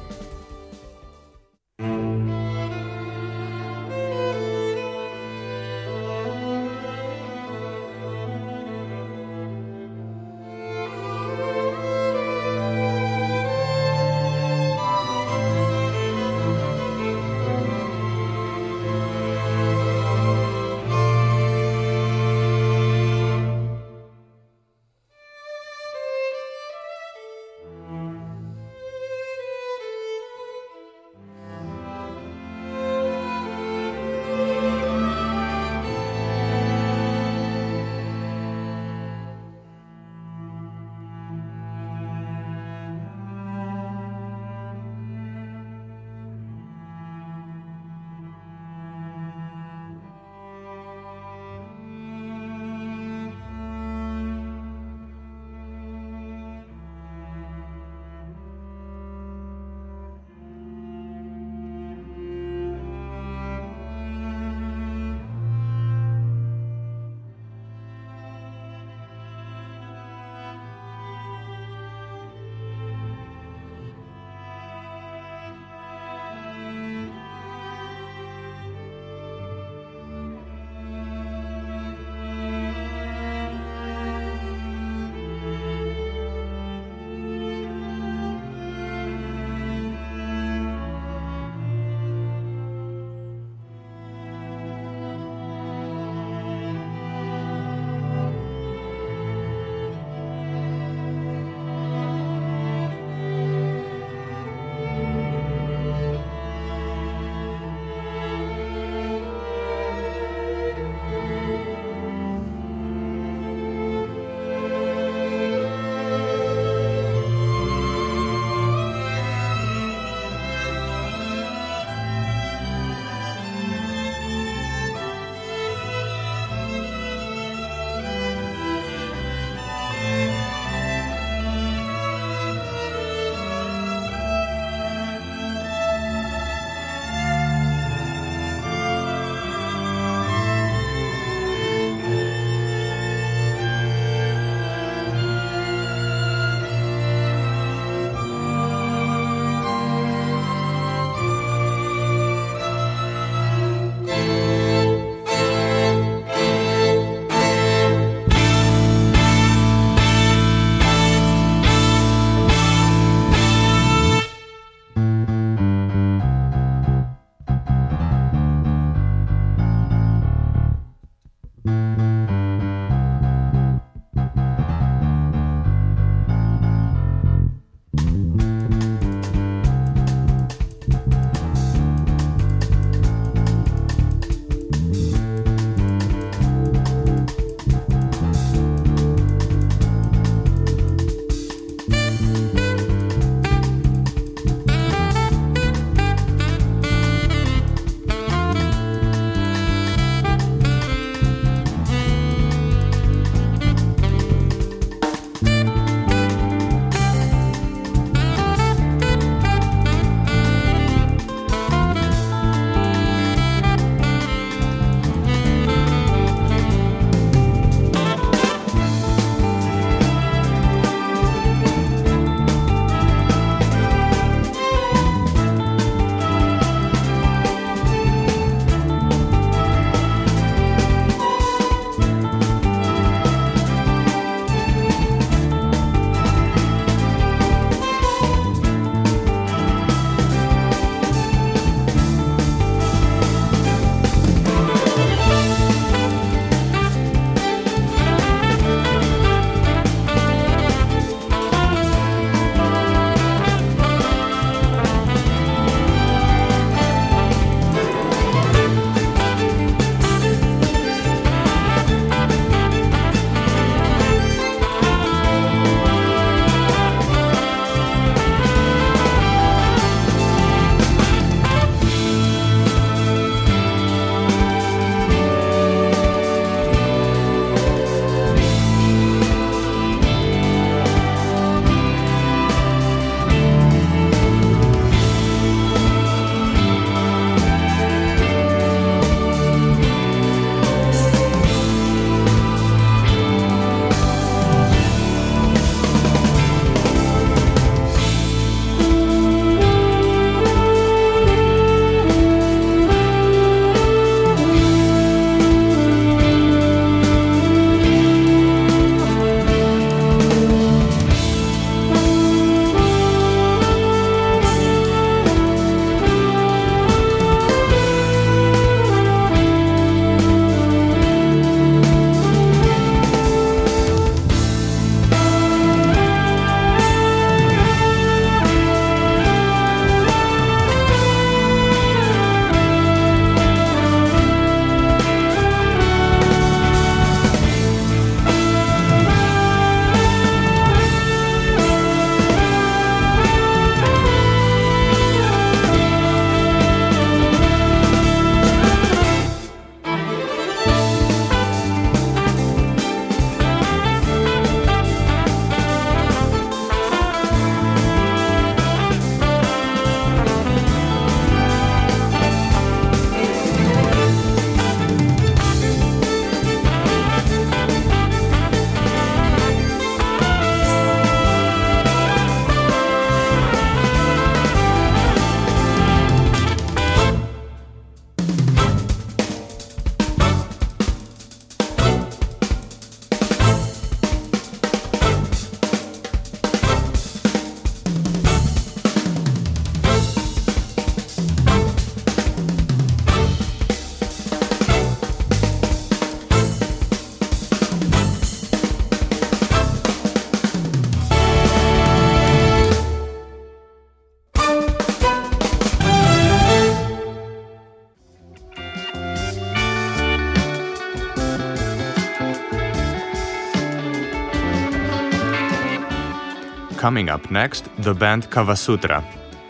Coming 416.87 417.09
up 417.09 417.33
next, 417.33 417.69
the 417.79 417.93
band 417.93 418.31
Kavasutra. 418.31 419.03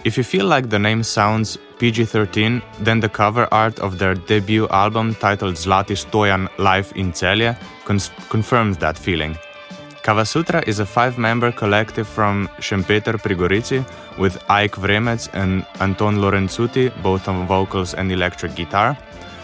If 0.04 0.16
you 0.16 0.24
feel 0.24 0.46
like 0.46 0.70
the 0.70 0.78
name 0.78 1.02
sounds 1.02 1.58
PG 1.78 2.06
13, 2.06 2.62
then 2.80 3.00
the 3.00 3.10
cover 3.10 3.46
art 3.52 3.78
of 3.80 3.98
their 3.98 4.14
debut 4.14 4.66
album 4.68 5.14
titled 5.16 5.56
Zlati 5.56 5.96
Stoyan 6.02 6.48
Live 6.56 6.94
in 6.96 7.12
Celje 7.12 7.54
confirms 8.30 8.78
that 8.78 8.96
feeling. 8.96 9.36
Kavasutra 10.02 10.66
is 10.66 10.78
a 10.78 10.86
five 10.86 11.18
member 11.18 11.52
collective 11.52 12.08
from 12.08 12.48
Šempeter 12.58 13.22
pri 13.22 13.34
Gorici 13.34 13.84
with 14.16 14.42
Ike 14.48 14.76
Vremec 14.76 15.28
and 15.34 15.66
Anton 15.80 16.16
Lorenzuti, 16.16 16.90
both 17.02 17.28
on 17.28 17.46
vocals 17.46 17.92
and 17.92 18.10
electric 18.10 18.54
guitar, 18.54 18.96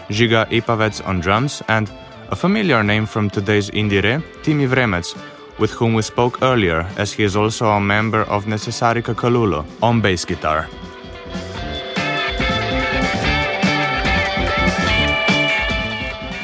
Žiga 0.09 0.49
Ipavec 0.49 1.07
on 1.07 1.19
drums, 1.19 1.61
and 1.67 1.91
a 2.31 2.35
familiar 2.35 2.81
name 2.81 3.05
from 3.05 3.29
today's 3.29 3.69
Indire, 3.69 4.23
Timi 4.41 4.67
Vremec, 4.67 5.15
with 5.59 5.71
whom 5.71 5.93
we 5.93 6.01
spoke 6.01 6.41
earlier, 6.41 6.87
as 6.97 7.13
he 7.13 7.23
is 7.23 7.35
also 7.35 7.67
a 7.67 7.79
member 7.79 8.21
of 8.23 8.45
Necessari 8.45 9.01
Kakalulu 9.01 9.65
on 9.81 10.01
bass 10.01 10.25
guitar. 10.25 10.67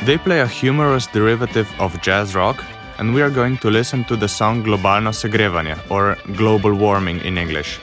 They 0.05 0.17
play 0.17 0.39
a 0.39 0.47
humorous 0.47 1.07
derivative 1.07 1.69
of 1.79 2.01
jazz 2.01 2.33
rock 2.33 2.63
and 2.99 3.13
we 3.13 3.21
are 3.21 3.29
going 3.29 3.57
to 3.57 3.69
listen 3.69 4.03
to 4.03 4.15
the 4.17 4.27
song 4.27 4.61
Globalno 4.63 5.13
segrevanje, 5.13 5.77
or 5.89 6.17
global 6.35 6.73
warming 6.73 7.21
in 7.21 7.37
English. 7.37 7.79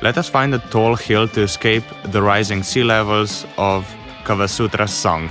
Let 0.00 0.16
us 0.16 0.28
find 0.28 0.54
a 0.54 0.58
tall 0.70 0.96
hill 0.96 1.28
to 1.28 1.42
escape 1.42 1.84
the 2.04 2.22
rising 2.22 2.62
sea 2.62 2.82
levels 2.82 3.46
of 3.58 3.86
Kavasutra's 4.24 4.94
song. 4.94 5.28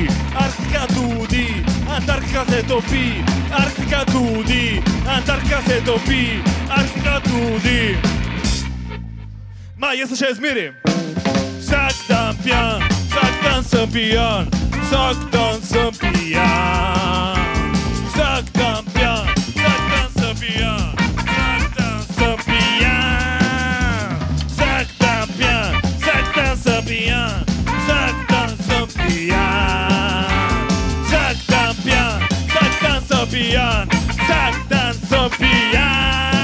Topi, 0.00 0.34
Arktika 0.34 0.86
tudi, 0.94 1.64
Antarktika 1.88 2.44
se 2.44 2.62
topi, 2.62 3.24
Arktika 3.50 4.04
tudi, 4.04 4.82
Antarktika 5.06 5.62
se 5.66 5.80
topi, 5.80 6.42
Arktika 6.68 7.20
tudi. 7.20 7.98
Ma, 9.76 9.94
jaz 9.94 10.08
se 10.10 10.16
še 10.16 10.34
zmerim. 10.34 10.74
Vsak 11.60 11.96
dan 12.08 12.36
pijan, 12.44 12.82
vsak 13.08 13.42
dan 13.44 13.64
sem 13.64 13.90
pijan, 13.90 14.48
vsak 14.82 15.30
dan 15.32 15.60
sem 15.62 15.92
pijan. 16.00 17.36
Vsak 18.10 18.52
dan 18.52 18.89
pijan, 33.30 33.88
vsak 34.08 34.54
dan 34.68 34.94
so 35.08 35.28
pijan. 35.38 35.60
Ta 35.70 36.10
je 36.10 36.30
bil 36.30 36.39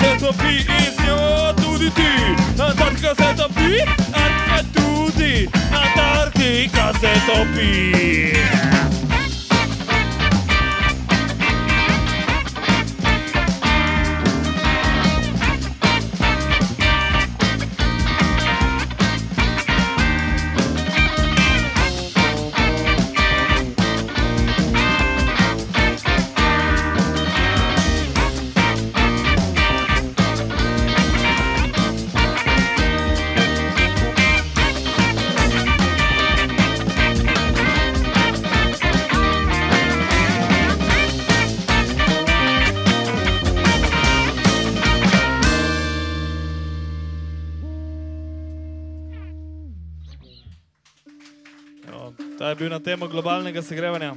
se 0.00 0.16
topi 0.18 0.54
in 0.78 0.92
z 0.96 0.98
njo 1.04 1.52
tudi 1.62 1.90
ti. 1.90 2.10
Antarktika 2.62 3.14
se 3.14 3.34
topi, 3.36 3.70
Antarktika 4.12 4.62
tudi, 4.74 5.48
Antarktika 5.72 6.92
se 7.00 7.12
topi. 7.26 8.34
Na 52.78 52.84
temo 52.84 53.08
globalnega 53.08 53.62
segrevanja. 53.62 54.14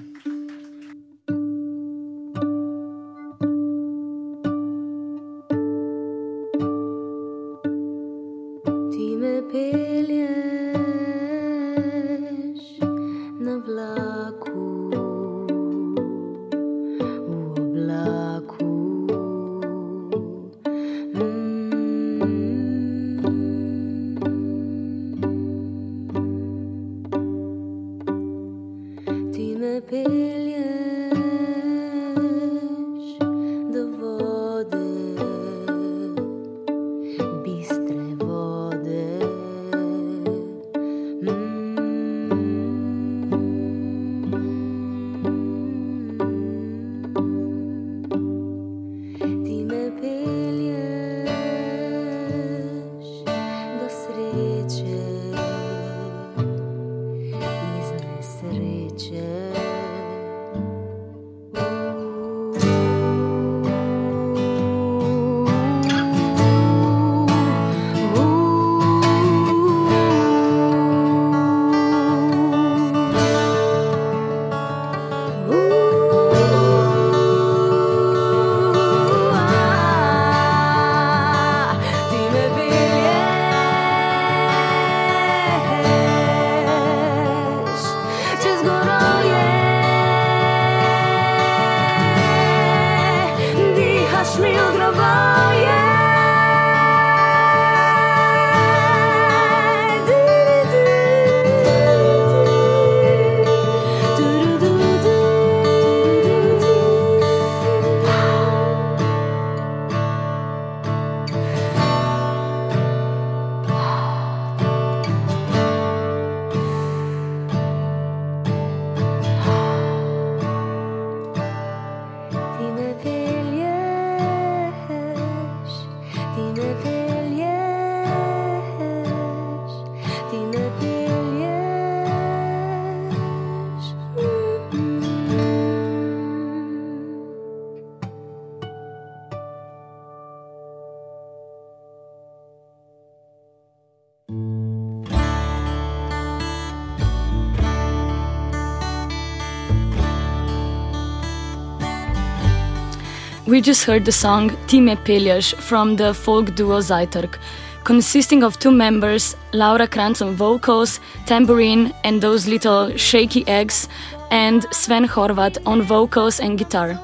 We 153.62 153.66
just 153.66 153.84
heard 153.84 154.06
the 154.06 154.12
song 154.12 154.50
Time 154.66 154.88
Peljaš 155.06 155.54
from 155.54 155.96
the 155.96 156.16
folk 156.16 156.56
duo 156.56 156.80
Zajtrk, 156.80 157.38
consisting 157.84 158.44
of 158.44 158.58
two 158.58 158.72
members, 158.72 159.36
Laura 159.54 159.88
Krantz 159.88 160.20
on 160.20 160.34
vocals, 160.34 161.00
tambourine, 161.28 161.94
and 162.04 162.20
those 162.20 162.48
little 162.48 162.98
shaky 162.98 163.48
eggs, 163.48 163.88
and 164.32 164.66
Sven 164.72 165.08
Horvat 165.08 165.60
on 165.68 165.84
vocals 165.84 166.40
and 166.40 166.58
guitar. 166.58 167.00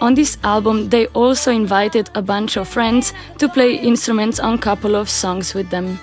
On 0.00 0.14
this 0.14 0.38
album, 0.44 0.88
they 0.88 1.08
also 1.14 1.50
invited 1.50 2.10
a 2.14 2.22
bunch 2.22 2.56
of 2.56 2.68
friends 2.68 3.12
to 3.38 3.48
play 3.48 3.74
instruments 3.74 4.38
on 4.38 4.54
a 4.54 4.58
couple 4.58 4.94
of 4.94 5.10
songs 5.10 5.52
with 5.52 5.68
them. 5.70 5.98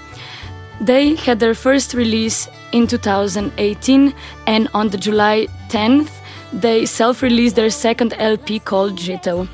They 0.81 1.15
had 1.15 1.39
their 1.39 1.55
first 1.55 1.93
release 1.93 2.49
in 2.73 2.85
2018, 2.85 4.13
and 4.45 4.67
on 4.73 4.89
the 4.89 4.97
July 4.97 5.47
10th, 5.69 6.09
they 6.51 6.85
self 6.85 7.21
released 7.21 7.55
their 7.55 7.69
second 7.69 8.13
LP 8.17 8.59
called 8.59 8.97
Jito. 8.97 9.47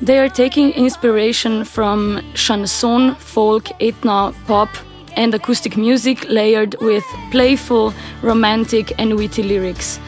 They 0.00 0.18
are 0.20 0.28
taking 0.28 0.70
inspiration 0.72 1.64
from 1.64 2.22
chanson, 2.34 3.16
folk, 3.16 3.64
ethno, 3.80 4.32
pop, 4.46 4.68
and 5.16 5.34
acoustic 5.34 5.76
music 5.76 6.28
layered 6.28 6.76
with 6.80 7.04
playful, 7.32 7.92
romantic, 8.22 8.92
and 8.98 9.16
witty 9.16 9.42
lyrics. 9.42 9.98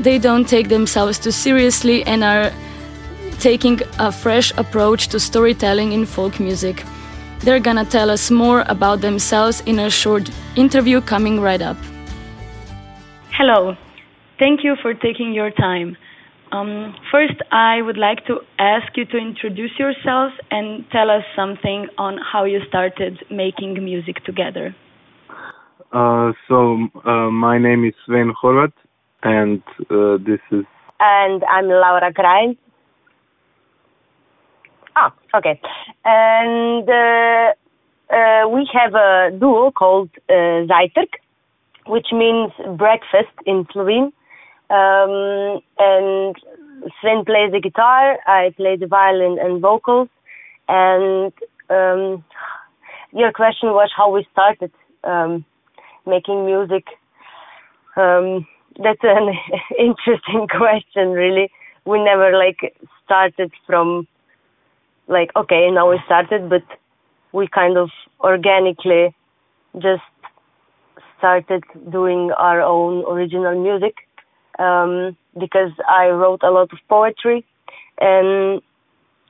They 0.00 0.18
don't 0.18 0.48
take 0.48 0.68
themselves 0.68 1.18
too 1.18 1.30
seriously 1.30 2.02
and 2.04 2.24
are 2.24 2.52
taking 3.38 3.80
a 3.98 4.10
fresh 4.10 4.52
approach 4.56 5.08
to 5.08 5.20
storytelling 5.20 5.92
in 5.92 6.06
folk 6.06 6.40
music. 6.40 6.82
They're 7.40 7.60
gonna 7.60 7.84
tell 7.84 8.10
us 8.10 8.30
more 8.30 8.64
about 8.66 9.00
themselves 9.00 9.62
in 9.66 9.78
a 9.78 9.90
short 9.90 10.28
interview 10.56 11.00
coming 11.00 11.40
right 11.40 11.62
up. 11.62 11.76
Hello, 13.30 13.76
thank 14.40 14.64
you 14.64 14.74
for 14.82 14.92
taking 14.92 15.32
your 15.32 15.50
time. 15.52 15.96
Um, 16.52 16.94
first, 17.10 17.34
I 17.50 17.82
would 17.82 17.98
like 17.98 18.24
to 18.26 18.38
ask 18.58 18.96
you 18.96 19.04
to 19.06 19.16
introduce 19.16 19.72
yourself 19.78 20.32
and 20.50 20.84
tell 20.92 21.10
us 21.10 21.24
something 21.34 21.88
on 21.98 22.18
how 22.18 22.44
you 22.44 22.60
started 22.68 23.18
making 23.30 23.82
music 23.84 24.24
together. 24.24 24.74
Uh, 25.92 26.32
so, 26.48 26.88
uh, 27.04 27.30
my 27.30 27.58
name 27.58 27.84
is 27.84 27.94
Sven 28.04 28.32
Horvat, 28.40 28.72
and 29.22 29.62
uh, 29.90 30.18
this 30.24 30.40
is. 30.52 30.64
And 31.00 31.42
I'm 31.44 31.66
Laura 31.66 32.12
Krein. 32.12 32.56
Ah, 34.94 35.12
okay. 35.34 35.60
And 36.04 36.88
uh, 36.88 37.52
uh, 38.14 38.48
we 38.48 38.68
have 38.72 38.94
a 38.94 39.30
duo 39.38 39.70
called 39.72 40.10
uh, 40.28 40.64
Zajtrk, 40.70 41.10
which 41.86 42.06
means 42.12 42.52
breakfast 42.78 43.34
in 43.44 43.66
Slovene 43.72 44.12
um, 44.70 45.60
and 45.78 46.36
Sven 47.00 47.24
plays 47.24 47.52
the 47.52 47.60
guitar, 47.62 48.18
I 48.26 48.52
play 48.56 48.76
the 48.76 48.86
violin 48.86 49.38
and 49.40 49.60
vocals. 49.60 50.08
And 50.68 51.32
um, 51.70 52.24
your 53.12 53.32
question 53.32 53.70
was 53.70 53.90
how 53.96 54.10
we 54.10 54.26
started 54.32 54.72
um, 55.04 55.44
making 56.06 56.46
music. 56.46 56.84
Um, 57.96 58.46
that's 58.82 59.00
an 59.02 59.34
interesting 59.78 60.48
question, 60.56 61.12
really. 61.12 61.50
We 61.84 62.02
never 62.02 62.36
like 62.36 62.74
started 63.04 63.52
from 63.66 64.08
like 65.06 65.30
okay, 65.36 65.70
now 65.70 65.88
we 65.88 66.00
started, 66.04 66.50
but 66.50 66.64
we 67.32 67.46
kind 67.46 67.78
of 67.78 67.90
organically 68.20 69.14
just 69.78 70.02
started 71.18 71.62
doing 71.90 72.32
our 72.32 72.60
own 72.60 73.04
original 73.04 73.62
music 73.62 74.05
um, 74.58 75.16
because 75.38 75.72
I 75.88 76.08
wrote 76.08 76.42
a 76.42 76.50
lot 76.50 76.72
of 76.72 76.78
poetry. 76.88 77.44
And 78.00 78.62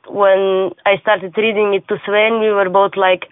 when 0.08 0.72
I 0.84 0.98
started 1.00 1.34
reading 1.36 1.74
it 1.74 1.86
to 1.88 1.96
Sven, 2.04 2.40
we 2.40 2.50
were 2.50 2.70
both 2.70 2.96
like, 2.96 3.24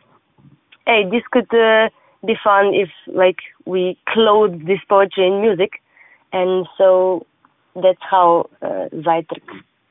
"Hey, 0.86 1.04
this 1.10 1.22
could 1.30 1.52
uh, 1.54 1.88
be 2.24 2.34
fun 2.42 2.74
if 2.74 2.90
like 3.06 3.38
we 3.64 3.96
clothe 4.08 4.66
this 4.66 4.80
poetry 4.88 5.26
in 5.26 5.40
music." 5.40 5.80
And 6.32 6.66
so 6.76 7.26
that's 7.74 8.02
how 8.10 8.48
uh, 8.60 8.88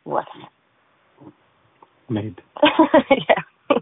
was 0.06 0.26
made. 2.10 2.42
yeah. 2.64 3.78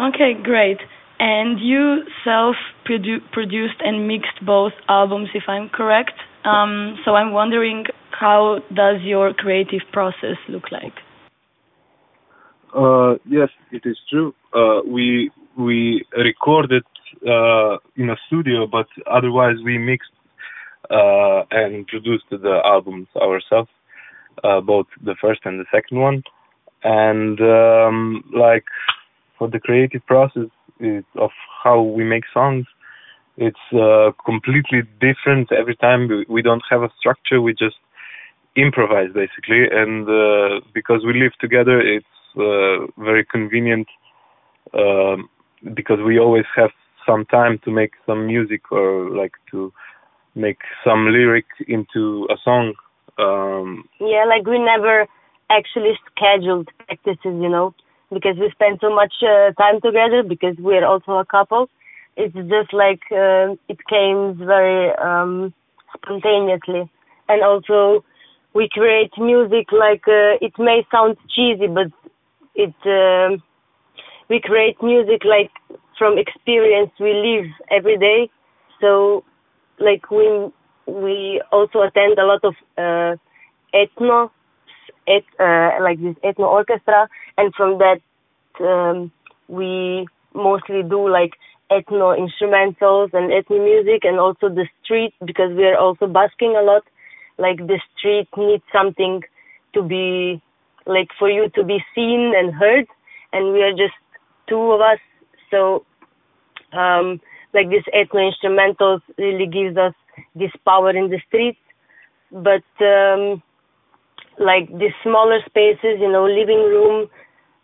okay, 0.00 0.34
great. 0.42 0.78
And 1.20 1.58
you 1.60 2.02
self 2.24 2.56
produ- 2.88 3.22
produced 3.32 3.80
and 3.80 4.06
mixed 4.06 4.44
both 4.46 4.72
albums, 4.88 5.28
if 5.34 5.44
I'm 5.48 5.68
correct. 5.68 6.14
Um, 6.44 6.96
so 7.04 7.14
I'm 7.14 7.32
wondering 7.32 7.84
how 8.10 8.60
does 8.74 9.02
your 9.02 9.32
creative 9.34 9.82
process 9.92 10.36
look 10.48 10.70
like? 10.70 10.94
Uh, 12.74 13.14
yes, 13.28 13.48
it 13.72 13.82
is 13.84 13.96
true. 14.10 14.34
Uh, 14.54 14.80
we 14.86 15.30
we 15.56 16.04
recorded 16.16 16.84
uh, 17.26 17.78
in 17.96 18.10
a 18.10 18.16
studio, 18.26 18.66
but 18.66 18.86
otherwise 19.10 19.56
we 19.64 19.78
mixed 19.78 20.10
uh, 20.90 21.42
and 21.50 21.86
produced 21.86 22.24
the 22.30 22.60
albums 22.64 23.08
ourselves, 23.16 23.70
uh, 24.44 24.60
both 24.60 24.86
the 25.04 25.16
first 25.20 25.40
and 25.44 25.58
the 25.58 25.64
second 25.72 25.98
one. 25.98 26.22
And 26.84 27.40
um, 27.40 28.24
like 28.34 28.64
for 29.38 29.48
the 29.48 29.58
creative 29.58 30.04
process 30.06 30.48
of 31.16 31.30
how 31.62 31.82
we 31.82 32.04
make 32.04 32.24
songs, 32.32 32.66
it's 33.36 33.56
uh, 33.72 34.10
completely 34.24 34.82
different 35.00 35.52
every 35.52 35.76
time. 35.76 36.08
We, 36.28 36.42
don't 36.42 36.62
have 36.70 36.82
a 36.82 36.90
structure. 36.98 37.40
We 37.40 37.52
just 37.52 37.76
improvise 38.56 39.10
basically, 39.14 39.64
and 39.70 40.08
uh, 40.08 40.60
because 40.74 41.04
we 41.06 41.20
live 41.20 41.32
together, 41.40 41.80
it's 41.80 42.06
uh, 42.36 42.86
very 42.98 43.24
convenient 43.24 43.86
um, 44.74 45.28
because 45.74 45.98
we 46.04 46.18
always 46.18 46.46
have 46.56 46.70
some 47.06 47.24
time 47.26 47.60
to 47.64 47.70
make 47.70 47.92
some 48.06 48.26
music 48.26 48.72
or 48.72 49.10
like 49.10 49.32
to 49.50 49.72
make 50.34 50.58
some 50.84 51.06
lyric 51.06 51.46
into 51.66 52.26
a 52.30 52.36
song. 52.42 52.74
Um, 53.18 53.88
yeah, 54.00 54.24
like 54.24 54.46
we 54.46 54.58
never 54.58 55.06
actually 55.50 55.94
scheduled 56.10 56.68
practices, 56.86 57.18
you 57.24 57.48
know, 57.48 57.74
because 58.12 58.36
we 58.38 58.50
spend 58.50 58.78
so 58.80 58.94
much 58.94 59.14
uh, 59.22 59.52
time 59.52 59.80
together 59.80 60.22
because 60.22 60.56
we're 60.58 60.84
also 60.86 61.12
a 61.18 61.24
couple. 61.24 61.68
It's 62.16 62.34
just 62.34 62.72
like 62.72 63.00
uh, 63.12 63.54
it 63.68 63.78
came 63.88 64.36
very 64.38 64.92
um, 64.96 65.54
spontaneously, 65.94 66.90
and 67.28 67.42
also 67.42 68.04
we 68.54 68.68
create 68.72 69.12
music 69.18 69.70
like 69.72 70.02
uh, 70.08 70.34
it 70.40 70.52
may 70.58 70.86
sound 70.90 71.16
cheesy, 71.34 71.68
but 71.68 71.88
it 72.54 72.74
uh, 72.84 73.36
we 74.28 74.40
create 74.40 74.82
music 74.82 75.22
like 75.24 75.50
from 75.98 76.18
experience 76.18 76.90
we 77.00 77.12
live 77.14 77.50
every 77.70 77.98
day. 77.98 78.30
So 78.80 79.24
like 79.78 80.10
we 80.10 80.50
we 80.86 81.42
also 81.52 81.82
attend 81.82 82.18
a 82.18 82.24
lot 82.26 82.44
of 82.44 82.54
uh, 82.76 83.16
ethno, 83.74 84.30
et, 85.08 85.24
uh, 85.40 85.82
like 85.82 86.00
this 86.00 86.16
ethno 86.24 86.46
orchestra, 86.46 87.08
and 87.36 87.54
from 87.54 87.78
that 87.78 88.00
um, 88.60 89.10
we 89.48 90.06
mostly 90.34 90.82
do 90.82 91.08
like 91.08 91.32
ethno 91.70 92.16
instrumentals 92.18 93.12
and 93.14 93.30
ethno 93.32 93.64
music, 93.64 94.04
and 94.04 94.20
also 94.20 94.48
the 94.48 94.66
street 94.82 95.14
because 95.24 95.56
we 95.56 95.64
are 95.64 95.78
also 95.78 96.06
busking 96.06 96.54
a 96.56 96.62
lot. 96.62 96.82
Like 97.38 97.58
the 97.58 97.80
street 97.96 98.28
needs 98.36 98.64
something 98.72 99.22
to 99.74 99.82
be 99.82 100.42
like 100.86 101.08
for 101.18 101.30
you 101.30 101.48
to 101.54 101.62
be 101.64 101.78
seen 101.94 102.32
and 102.36 102.52
heard 102.54 102.86
and 103.32 103.52
we 103.52 103.62
are 103.62 103.72
just 103.72 103.94
two 104.48 104.72
of 104.72 104.80
us 104.80 104.98
so 105.50 105.84
um 106.72 107.20
like 107.54 107.68
this 107.70 107.84
ethno 107.94 108.20
instrumentals 108.30 109.02
really 109.18 109.46
gives 109.46 109.76
us 109.76 109.94
this 110.34 110.50
power 110.64 110.90
in 110.90 111.10
the 111.10 111.20
streets 111.28 111.60
but 112.32 112.64
um 112.80 113.42
like 114.38 114.68
these 114.78 114.94
smaller 115.02 115.40
spaces 115.46 115.98
you 116.00 116.10
know 116.10 116.24
living 116.24 116.58
room 116.58 117.08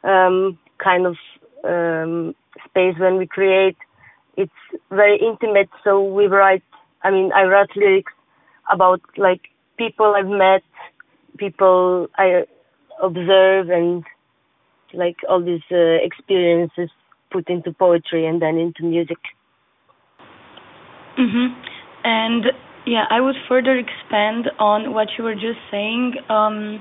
um 0.04 0.58
kind 0.82 1.06
of 1.06 1.16
um 1.64 2.34
space 2.64 2.94
when 2.98 3.16
we 3.16 3.26
create 3.26 3.76
it's 4.36 4.52
very 4.90 5.18
intimate 5.18 5.68
so 5.82 6.02
we 6.02 6.26
write 6.26 6.62
i 7.02 7.10
mean 7.10 7.30
i 7.32 7.44
write 7.44 7.70
lyrics 7.76 8.12
about 8.70 9.00
like 9.16 9.42
people 9.76 10.14
i've 10.16 10.26
met 10.26 10.62
people 11.38 12.08
i 12.16 12.44
observe 13.02 13.68
and 13.70 14.04
like 14.94 15.16
all 15.28 15.42
these 15.42 15.62
uh, 15.70 15.98
experiences 16.02 16.90
put 17.30 17.48
into 17.48 17.72
poetry 17.72 18.26
and 18.26 18.40
then 18.40 18.56
into 18.58 18.84
music. 18.84 19.18
Mm-hmm. 21.18 21.46
And 22.04 22.44
yeah, 22.86 23.04
I 23.10 23.20
would 23.20 23.36
further 23.48 23.76
expand 23.76 24.50
on 24.58 24.92
what 24.92 25.08
you 25.16 25.24
were 25.24 25.34
just 25.34 25.58
saying. 25.70 26.14
Um, 26.28 26.80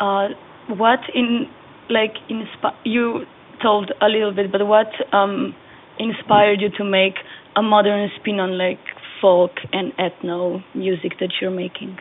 uh, 0.00 0.28
what 0.68 1.00
in 1.14 1.46
like 1.88 2.14
inspi- 2.30 2.76
you 2.84 3.24
told 3.62 3.92
a 4.00 4.06
little 4.06 4.34
bit, 4.34 4.52
but 4.52 4.66
what 4.66 4.88
um, 5.12 5.54
inspired 5.98 6.60
you 6.60 6.68
to 6.78 6.84
make 6.84 7.14
a 7.56 7.62
modern 7.62 8.10
spin 8.20 8.40
on 8.40 8.58
like 8.58 8.80
folk 9.20 9.52
and 9.72 9.92
ethno 9.96 10.62
music 10.74 11.12
that 11.20 11.30
you're 11.40 11.50
making? 11.50 11.96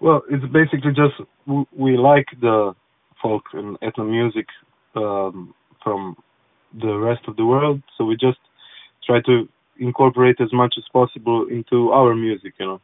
Well, 0.00 0.22
it's 0.30 0.44
basically 0.52 0.92
just 0.92 1.14
we 1.46 1.96
like 1.96 2.26
the 2.40 2.74
folk 3.22 3.44
and 3.52 3.78
ethno 3.80 4.08
music 4.08 4.46
um, 4.94 5.54
from 5.82 6.16
the 6.78 6.98
rest 6.98 7.22
of 7.28 7.36
the 7.36 7.46
world, 7.46 7.82
so 7.96 8.04
we 8.04 8.16
just 8.16 8.38
try 9.06 9.20
to 9.22 9.48
incorporate 9.78 10.40
as 10.40 10.52
much 10.52 10.74
as 10.78 10.84
possible 10.92 11.46
into 11.48 11.90
our 11.92 12.14
music, 12.14 12.54
you 12.58 12.66
know. 12.66 12.80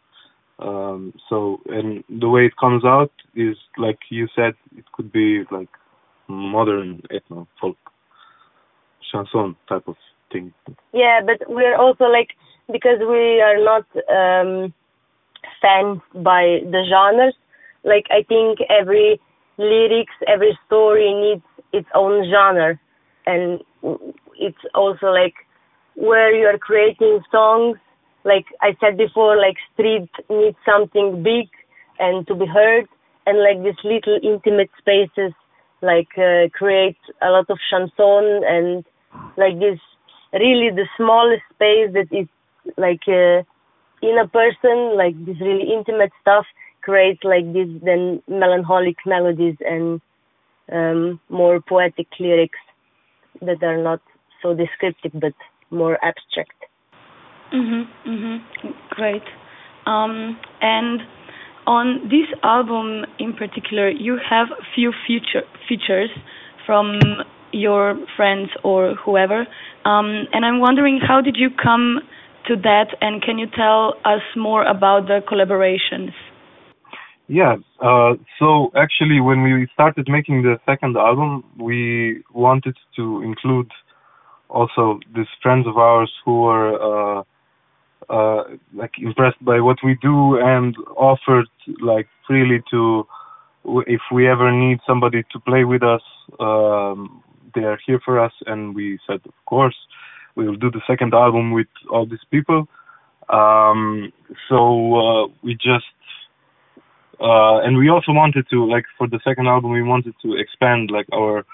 Um, 0.58 1.14
so, 1.28 1.60
and 1.66 2.04
the 2.08 2.28
way 2.28 2.46
it 2.46 2.56
comes 2.56 2.84
out 2.84 3.12
is 3.34 3.56
like 3.76 3.98
you 4.10 4.28
said, 4.36 4.54
it 4.76 4.84
could 4.92 5.10
be 5.10 5.44
like 5.50 5.68
modern 6.28 7.02
ethno 7.10 7.46
folk 7.60 7.76
chanson 9.10 9.56
type 9.68 9.88
of 9.88 9.96
thing. 10.32 10.52
Yeah, 10.92 11.20
but 11.24 11.48
we're 11.48 11.76
also 11.76 12.04
like 12.04 12.28
because 12.70 12.98
we 13.00 13.40
are 13.40 13.62
not. 13.62 13.86
Um, 14.08 14.74
fans 15.60 16.00
by 16.14 16.60
the 16.64 16.82
genres. 16.88 17.34
Like 17.84 18.06
I 18.10 18.22
think 18.22 18.58
every 18.68 19.20
lyrics, 19.58 20.14
every 20.28 20.58
story 20.66 21.12
needs 21.14 21.44
its 21.72 21.88
own 21.94 22.30
genre, 22.30 22.78
and 23.26 23.60
it's 24.38 24.64
also 24.74 25.06
like 25.06 25.34
where 25.94 26.34
you 26.34 26.46
are 26.46 26.58
creating 26.58 27.20
songs. 27.30 27.78
Like 28.24 28.46
I 28.60 28.76
said 28.80 28.96
before, 28.96 29.36
like 29.36 29.56
street 29.74 30.10
needs 30.30 30.56
something 30.64 31.22
big 31.22 31.48
and 31.98 32.26
to 32.28 32.34
be 32.34 32.46
heard, 32.46 32.86
and 33.26 33.38
like 33.38 33.62
these 33.62 33.82
little 33.84 34.18
intimate 34.22 34.70
spaces 34.78 35.32
like 35.82 36.08
uh, 36.16 36.48
create 36.54 36.96
a 37.20 37.30
lot 37.30 37.50
of 37.50 37.58
chanson 37.68 38.42
and 38.46 38.84
like 39.36 39.58
this 39.58 39.80
really 40.32 40.70
the 40.70 40.86
smallest 40.96 41.42
space 41.54 41.90
that 41.92 42.06
is 42.12 42.28
like 42.78 43.02
uh, 43.08 43.42
in 44.02 44.18
a 44.18 44.28
person, 44.28 44.96
like 44.96 45.14
this 45.26 45.40
really 45.40 45.72
intimate 45.72 46.12
stuff 46.20 46.46
creates 46.82 47.22
like 47.22 47.52
this 47.52 47.68
then 47.82 48.22
melancholic 48.28 48.96
melodies 49.06 49.56
and 49.60 50.00
um, 50.72 51.20
more 51.28 51.60
poetic 51.60 52.08
lyrics 52.18 52.58
that 53.40 53.62
are 53.62 53.82
not 53.82 54.00
so 54.42 54.54
descriptive 54.54 55.12
but 55.14 55.34
more 55.72 55.98
abstract. 56.04 56.64
Mhm, 57.52 57.86
mhm. 58.06 58.40
Great. 58.90 59.22
Um, 59.86 60.38
and 60.60 61.02
on 61.66 62.08
this 62.08 62.28
album 62.42 63.04
in 63.18 63.32
particular, 63.32 63.88
you 63.88 64.18
have 64.18 64.50
a 64.50 64.64
few 64.74 64.92
feature 65.06 65.44
features 65.68 66.10
from 66.66 66.98
your 67.52 67.98
friends 68.16 68.50
or 68.62 68.94
whoever. 68.94 69.46
Um, 69.84 70.26
and 70.32 70.44
I'm 70.44 70.60
wondering, 70.60 71.00
how 71.00 71.20
did 71.20 71.36
you 71.36 71.50
come 71.50 72.00
to 72.46 72.56
that, 72.56 72.88
and 73.00 73.22
can 73.22 73.38
you 73.38 73.46
tell 73.46 73.94
us 74.04 74.22
more 74.36 74.64
about 74.64 75.06
the 75.06 75.20
collaborations? 75.30 76.12
Yeah, 77.28 77.56
uh, 77.80 78.14
so 78.38 78.72
actually, 78.76 79.20
when 79.20 79.42
we 79.42 79.68
started 79.72 80.08
making 80.08 80.42
the 80.42 80.58
second 80.66 80.96
album, 80.96 81.44
we 81.58 82.22
wanted 82.32 82.76
to 82.96 83.22
include 83.22 83.70
also 84.52 85.00
these 85.16 85.32
friends 85.42 85.66
of 85.66 85.76
ours 85.76 86.12
who 86.24 86.42
were 86.42 86.70
uh, 86.90 87.22
uh, 88.10 88.44
like 88.74 88.92
impressed 88.98 89.42
by 89.44 89.60
what 89.60 89.78
we 89.82 89.96
do 90.02 90.38
and 90.38 90.76
offered 90.96 91.48
like 91.80 92.08
freely 92.26 92.62
to, 92.70 93.06
if 93.86 94.00
we 94.12 94.28
ever 94.28 94.52
need 94.52 94.78
somebody 94.86 95.22
to 95.32 95.40
play 95.40 95.64
with 95.64 95.82
us, 95.82 96.02
um, 96.38 97.22
they 97.54 97.64
are 97.64 97.78
here 97.86 98.00
for 98.04 98.18
us, 98.18 98.32
and 98.46 98.74
we 98.74 98.98
said, 99.06 99.20
of 99.24 99.34
course 99.46 99.76
we 100.34 100.46
will 100.46 100.56
do 100.56 100.70
the 100.70 100.80
second 100.86 101.12
album 101.14 101.52
with 101.52 101.66
all 101.90 102.06
these 102.06 102.26
people. 102.30 102.66
Um, 103.28 104.12
so 104.48 104.94
uh, 104.94 105.26
we 105.42 105.54
just 105.54 105.86
uh, 107.20 107.58
and 107.60 107.76
we 107.76 107.88
also 107.88 108.12
wanted 108.12 108.46
to 108.50 108.64
like 108.64 108.84
for 108.98 109.06
the 109.06 109.20
second 109.24 109.46
album 109.46 109.70
we 109.70 109.82
wanted 109.82 110.14
to 110.22 110.34
expand 110.34 110.90
like 110.90 111.06
our 111.12 111.44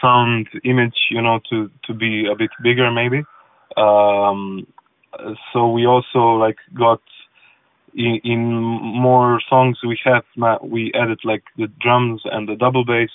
sound 0.00 0.48
image, 0.64 0.98
you 1.10 1.20
know, 1.22 1.40
to 1.50 1.70
to 1.86 1.94
be 1.94 2.26
a 2.26 2.34
bit 2.34 2.50
bigger 2.62 2.90
maybe. 2.90 3.22
Um, 3.76 4.66
so 5.52 5.70
we 5.70 5.86
also 5.86 6.36
like 6.38 6.58
got 6.74 7.00
in, 7.94 8.20
in 8.24 8.40
more 8.52 9.40
songs 9.48 9.78
we 9.82 9.98
have 10.04 10.24
we 10.62 10.92
added 10.94 11.20
like 11.24 11.44
the 11.56 11.68
drums 11.80 12.22
and 12.24 12.48
the 12.48 12.56
double 12.56 12.84
bass 12.84 13.10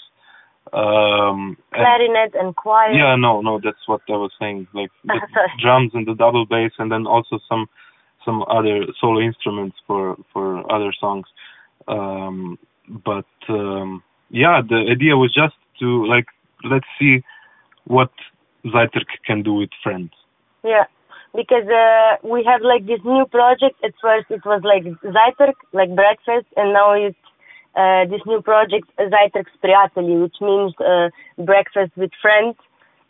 Um, 0.73 1.57
Clarinet 1.75 2.33
and 2.39 2.55
choir. 2.55 2.91
yeah, 2.93 3.15
no, 3.15 3.41
no, 3.41 3.59
that's 3.63 3.85
what 3.85 4.01
I 4.09 4.13
was 4.13 4.31
saying. 4.39 4.67
Like 4.73 4.91
the 5.03 5.19
drums 5.61 5.91
and 5.93 6.07
the 6.07 6.15
double 6.15 6.45
bass, 6.45 6.71
and 6.79 6.89
then 6.91 7.05
also 7.05 7.37
some 7.49 7.67
some 8.25 8.43
other 8.57 8.85
solo 8.99 9.19
instruments 9.19 9.77
for 9.85 10.15
for 10.31 10.45
other 10.75 10.91
songs. 10.99 11.27
Um, 11.87 12.57
but 12.87 13.27
um, 13.49 14.01
yeah, 14.29 14.61
the 14.67 14.79
idea 14.89 15.15
was 15.17 15.31
just 15.33 15.55
to 15.79 16.05
like 16.07 16.27
let's 16.63 16.87
see 16.99 17.23
what 17.85 18.11
Zajtrk 18.65 19.09
can 19.25 19.43
do 19.43 19.53
with 19.53 19.69
friends. 19.81 20.11
Yeah, 20.63 20.85
because 21.35 21.67
uh, 21.67 22.27
we 22.27 22.43
have 22.43 22.61
like 22.61 22.85
this 22.85 22.99
new 23.03 23.25
project. 23.25 23.75
At 23.83 23.93
first, 24.01 24.27
it 24.29 24.45
was 24.45 24.61
like 24.63 24.83
Zajtrk, 25.03 25.55
like 25.73 25.93
breakfast, 25.95 26.47
and 26.55 26.73
now 26.73 26.93
it's 26.93 27.17
uh, 27.75 28.05
this 28.05 28.21
new 28.25 28.41
project 28.41 28.87
Zajtrk 28.97 29.47
s 29.47 29.57
prijatelji, 29.63 30.21
which 30.21 30.37
means 30.39 30.73
uh, 30.79 31.09
breakfast 31.43 31.91
with 31.97 32.11
friends, 32.21 32.55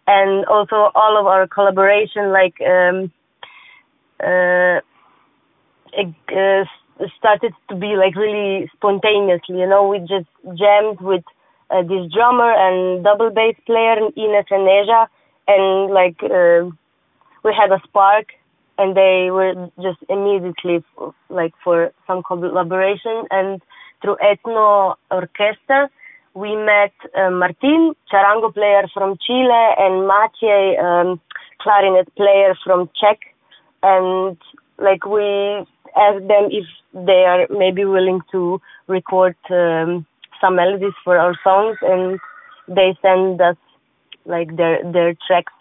and 0.08 0.46
also 0.46 0.92
all 0.96 1.20
of 1.20 1.28
our 1.28 1.48
collaboration, 1.48 2.32
like 2.32 2.56
um, 2.62 3.12
uh, 4.24 4.80
uh, 5.98 6.64
started 7.18 7.54
to 7.70 7.76
be 7.76 7.96
like 7.96 8.16
really 8.16 8.70
spontaneously. 8.76 9.60
You 9.60 9.68
know, 9.68 9.88
we 9.88 10.00
just 10.00 10.30
jammed 10.58 11.02
with 11.02 11.24
uh, 11.74 11.82
this 11.82 12.12
drummer 12.14 12.52
and 12.52 13.04
double 13.04 13.32
bass 13.32 13.56
player 13.66 13.98
Ines 14.16 14.46
and 14.52 14.68
and 15.48 15.94
like 15.94 16.22
uh, 16.24 16.70
we 17.44 17.52
had 17.54 17.72
a 17.72 17.82
spark, 17.84 18.28
and 18.78 18.96
they 18.96 19.30
were 19.32 19.70
just 19.82 20.00
immediately 20.10 20.84
f- 20.98 21.14
like 21.30 21.54
for 21.64 21.92
some 22.08 22.22
collaboration. 22.24 23.26
And 23.32 23.62
through 24.02 24.18
Ethno 24.18 24.96
Orchestra, 25.12 25.90
we 26.34 26.56
met 26.56 26.94
uh, 27.18 27.32
Martin, 27.32 27.94
charango 28.12 28.54
player 28.54 28.84
from 28.94 29.18
Chile, 29.26 29.66
and 29.78 30.10
Maciej, 30.10 30.80
um, 30.80 31.22
clarinet 31.60 32.14
player 32.16 32.56
from 32.64 32.90
Czech, 33.00 33.20
and 33.82 34.38
like 34.78 35.06
we 35.06 35.66
asked 35.96 36.28
them 36.28 36.50
if 36.50 36.66
they 36.94 37.26
are 37.26 37.48
maybe 37.50 37.86
willing 37.86 38.22
to 38.32 38.62
record 38.88 39.36
um, 39.50 40.06
some 40.44 40.56
melodies 40.58 40.94
for 41.04 41.18
our 41.18 41.36
songs, 41.44 41.78
and 41.82 42.20
they 42.68 42.98
send 43.02 43.40
us 43.42 43.58
like 44.26 44.56
their 44.58 44.84
their 44.92 45.14
tracks 45.26 45.54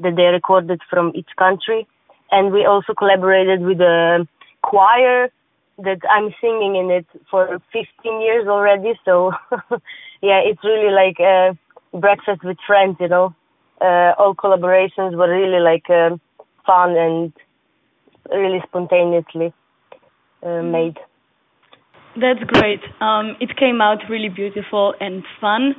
that 0.00 0.16
they 0.16 0.28
recorded 0.38 0.80
from 0.88 1.12
each 1.14 1.32
country, 1.38 1.86
and 2.30 2.52
we 2.52 2.64
also 2.64 2.94
collaborated 2.94 3.60
with 3.62 3.80
a 3.80 4.26
choir 4.62 5.28
that 5.78 6.00
I'm 6.10 6.34
singing 6.40 6.76
in 6.76 6.90
it 6.90 7.06
for 7.30 7.60
15 7.72 8.20
years 8.20 8.46
already. 8.46 8.92
So 9.04 9.32
yeah, 10.22 10.40
it's 10.44 10.64
really 10.64 10.92
like 10.92 11.18
a 11.20 11.56
breakfast 11.96 12.44
with 12.44 12.56
friends, 12.66 12.96
you 13.00 13.08
know. 13.08 13.34
Uh, 13.80 14.12
all 14.18 14.34
collaborations 14.34 15.16
were 15.16 15.30
really 15.30 15.60
like 15.60 15.90
uh, 15.90 16.16
fun 16.66 16.96
and 16.96 17.32
really 18.30 18.62
spontaneously 18.68 19.52
uh, 20.42 20.62
made. 20.62 20.98
That's 22.14 22.42
great. 22.46 22.80
Um, 23.00 23.36
it 23.40 23.56
came 23.56 23.80
out 23.80 23.98
really 24.10 24.28
beautiful 24.28 24.94
and 25.00 25.22
fun, 25.40 25.74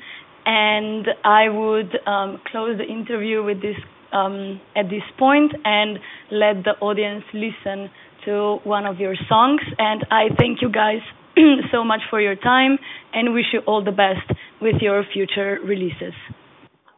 and 0.45 1.07
I 1.23 1.49
would 1.49 1.95
um, 2.07 2.41
close 2.47 2.77
the 2.77 2.85
interview 2.85 3.43
with 3.43 3.61
this 3.61 3.75
um, 4.11 4.61
at 4.75 4.89
this 4.89 5.03
point 5.17 5.53
and 5.65 5.99
let 6.31 6.63
the 6.63 6.73
audience 6.81 7.23
listen 7.33 7.89
to 8.25 8.59
one 8.63 8.85
of 8.85 8.99
your 8.99 9.15
songs. 9.27 9.61
And 9.77 10.05
I 10.11 10.29
thank 10.37 10.61
you 10.61 10.69
guys 10.69 11.01
so 11.71 11.83
much 11.83 12.01
for 12.09 12.21
your 12.21 12.35
time 12.35 12.77
and 13.13 13.33
wish 13.33 13.45
you 13.53 13.61
all 13.65 13.83
the 13.83 13.91
best 13.91 14.31
with 14.61 14.75
your 14.81 15.03
future 15.11 15.59
releases. 15.63 16.13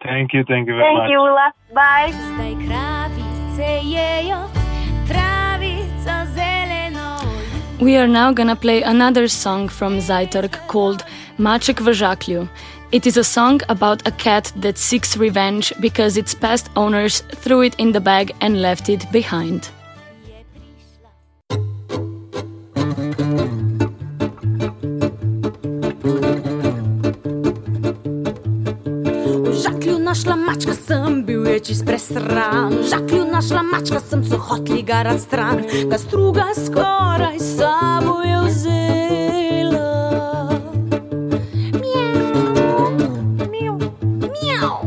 Thank 0.04 0.34
you, 0.34 0.44
thank 0.48 0.68
you 0.68 0.76
very 0.76 0.84
Thank 0.84 0.98
much. 0.98 1.08
Thank 1.08 1.12
you, 1.12 1.20
Ula. 1.20 1.54
Bye. 1.74 2.12
We 7.80 7.98
are 7.98 8.08
now 8.08 8.32
gonna 8.32 8.56
play 8.56 8.84
another 8.84 9.28
song 9.28 9.68
from 9.68 9.98
Zajtrk 9.98 10.66
called 10.68 11.04
Maček 11.38 11.82
v 11.82 11.92
žaklju. 11.92 12.48
It 12.94 13.06
is 13.06 13.18
a 13.18 13.24
song 13.24 13.60
about 13.68 14.08
a 14.08 14.12
cat 14.12 14.54
that 14.56 14.78
seeks 14.78 15.18
revenge 15.18 15.74
because 15.82 16.16
its 16.16 16.34
past 16.34 16.70
owners 16.78 17.20
threw 17.44 17.64
it 17.64 17.76
in 17.78 17.92
the 17.92 18.00
bag 18.00 18.32
and 18.40 18.62
left 18.62 18.88
it 18.88 19.12
behind. 19.12 19.70
Našla 30.16 30.36
mačka 30.36 30.74
sem, 30.74 31.26
bil 31.28 31.48
je 31.48 31.60
čist 31.60 31.86
presran. 31.86 32.72
Žaklju 32.90 33.26
našla 33.32 33.62
mačka 33.64 34.00
sem, 34.00 34.24
so 34.24 34.38
hotli 34.40 34.82
ga 34.82 35.04
razstran. 35.04 35.60
Ga 35.92 35.98
struga 35.98 36.46
skoraj 36.56 37.40
sabo 37.40 38.22
je 38.24 38.40
vzela. 38.48 39.80
Mjav, 41.84 42.96
mjav, 43.52 43.78
mjav. 44.40 44.80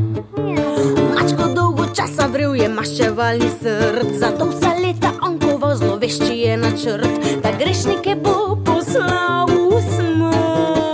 Mačko 1.14 1.44
dolgo 1.54 1.84
časa 1.92 2.26
vrel 2.32 2.56
je 2.56 2.68
maščevalni 2.68 3.50
srd, 3.60 4.08
zato 4.16 4.48
vsa 4.48 4.72
leta 4.80 5.12
onkovo 5.20 5.76
zlovešči 5.76 6.40
je 6.40 6.56
načrt, 6.56 7.20
da 7.42 7.52
grešnike 7.58 8.16
bo 8.24 8.56
poslal 8.64 9.44
v 9.44 9.76
smrt. 9.92 10.88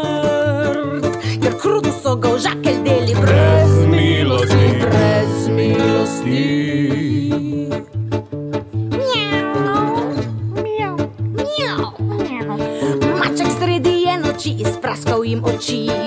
Ker 1.39 1.55
kruto 1.63 1.95
so 2.03 2.17
ga 2.17 2.35
v 2.35 2.39
jim 15.35 16.04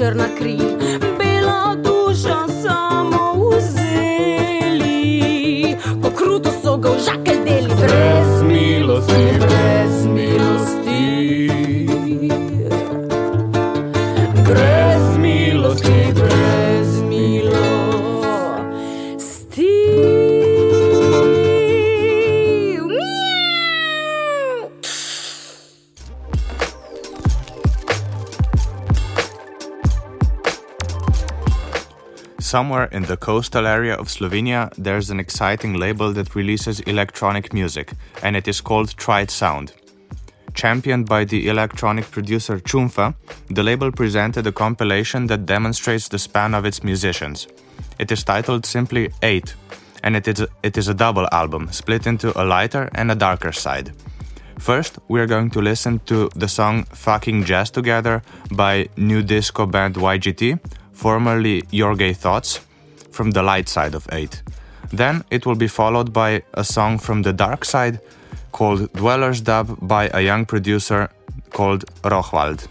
črna 0.00 0.28
kri. 0.38 0.79
Somewhere 32.50 32.86
in 32.86 33.04
the 33.04 33.16
coastal 33.16 33.64
area 33.64 33.94
of 33.94 34.08
Slovenia, 34.08 34.72
there's 34.76 35.08
an 35.08 35.20
exciting 35.20 35.74
label 35.74 36.12
that 36.14 36.34
releases 36.34 36.80
electronic 36.80 37.52
music, 37.52 37.92
and 38.24 38.36
it 38.36 38.48
is 38.48 38.60
called 38.60 38.96
Tried 38.96 39.30
Sound. 39.30 39.72
Championed 40.52 41.06
by 41.06 41.24
the 41.24 41.46
electronic 41.46 42.10
producer 42.10 42.58
Chumfa, 42.58 43.14
the 43.46 43.62
label 43.62 43.92
presented 43.92 44.48
a 44.48 44.50
compilation 44.50 45.28
that 45.28 45.46
demonstrates 45.46 46.08
the 46.08 46.18
span 46.18 46.54
of 46.54 46.64
its 46.64 46.82
musicians. 46.82 47.46
It 48.00 48.10
is 48.10 48.24
titled 48.24 48.66
simply 48.66 49.12
8, 49.22 49.54
and 50.02 50.16
it 50.16 50.26
is, 50.26 50.44
it 50.64 50.76
is 50.76 50.88
a 50.88 50.94
double 50.94 51.28
album, 51.30 51.70
split 51.70 52.08
into 52.08 52.36
a 52.36 52.42
lighter 52.42 52.90
and 52.96 53.12
a 53.12 53.14
darker 53.14 53.52
side. 53.52 53.92
First, 54.58 54.98
we 55.06 55.20
are 55.20 55.26
going 55.26 55.50
to 55.50 55.62
listen 55.62 56.00
to 56.06 56.28
the 56.34 56.48
song 56.48 56.82
Fucking 56.92 57.44
Jazz 57.44 57.70
Together 57.70 58.22
by 58.50 58.88
new 58.96 59.22
disco 59.22 59.66
band 59.66 59.94
YGT, 59.94 60.58
formerly 61.00 61.62
Your 61.70 61.96
Gay 61.96 62.12
Thoughts, 62.12 62.60
from 63.10 63.30
the 63.30 63.42
light 63.42 63.68
side 63.68 63.94
of 63.94 64.06
8. 64.12 64.42
Then 64.92 65.24
it 65.30 65.46
will 65.46 65.54
be 65.54 65.68
followed 65.68 66.12
by 66.12 66.42
a 66.52 66.62
song 66.62 66.98
from 66.98 67.22
the 67.22 67.32
dark 67.32 67.64
side 67.64 68.00
called 68.52 68.92
Dweller's 68.92 69.40
Dub 69.40 69.78
by 69.80 70.10
a 70.12 70.20
young 70.20 70.44
producer 70.44 71.08
called 71.50 71.84
Rochwald. 72.02 72.68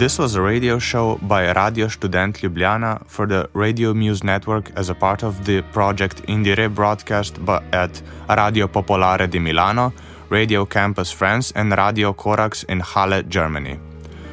This 0.00 0.18
was 0.18 0.34
a 0.34 0.40
radio 0.40 0.78
show 0.78 1.18
by 1.20 1.52
Radio 1.52 1.88
Student 1.88 2.40
Ljubljana 2.42 3.02
for 3.06 3.26
the 3.26 3.50
Radio 3.52 3.92
Muse 3.92 4.24
Network 4.24 4.72
as 4.74 4.88
a 4.88 4.94
part 4.94 5.22
of 5.22 5.44
the 5.44 5.60
project 5.72 6.22
Indire 6.26 6.74
broadcast 6.74 7.38
at 7.72 8.02
Radio 8.26 8.66
Popolare 8.66 9.28
di 9.30 9.38
Milano, 9.38 9.92
Radio 10.30 10.64
Campus 10.64 11.12
France, 11.12 11.52
and 11.54 11.76
Radio 11.76 12.14
Corax 12.14 12.62
in 12.62 12.80
Halle, 12.80 13.22
Germany. 13.24 13.78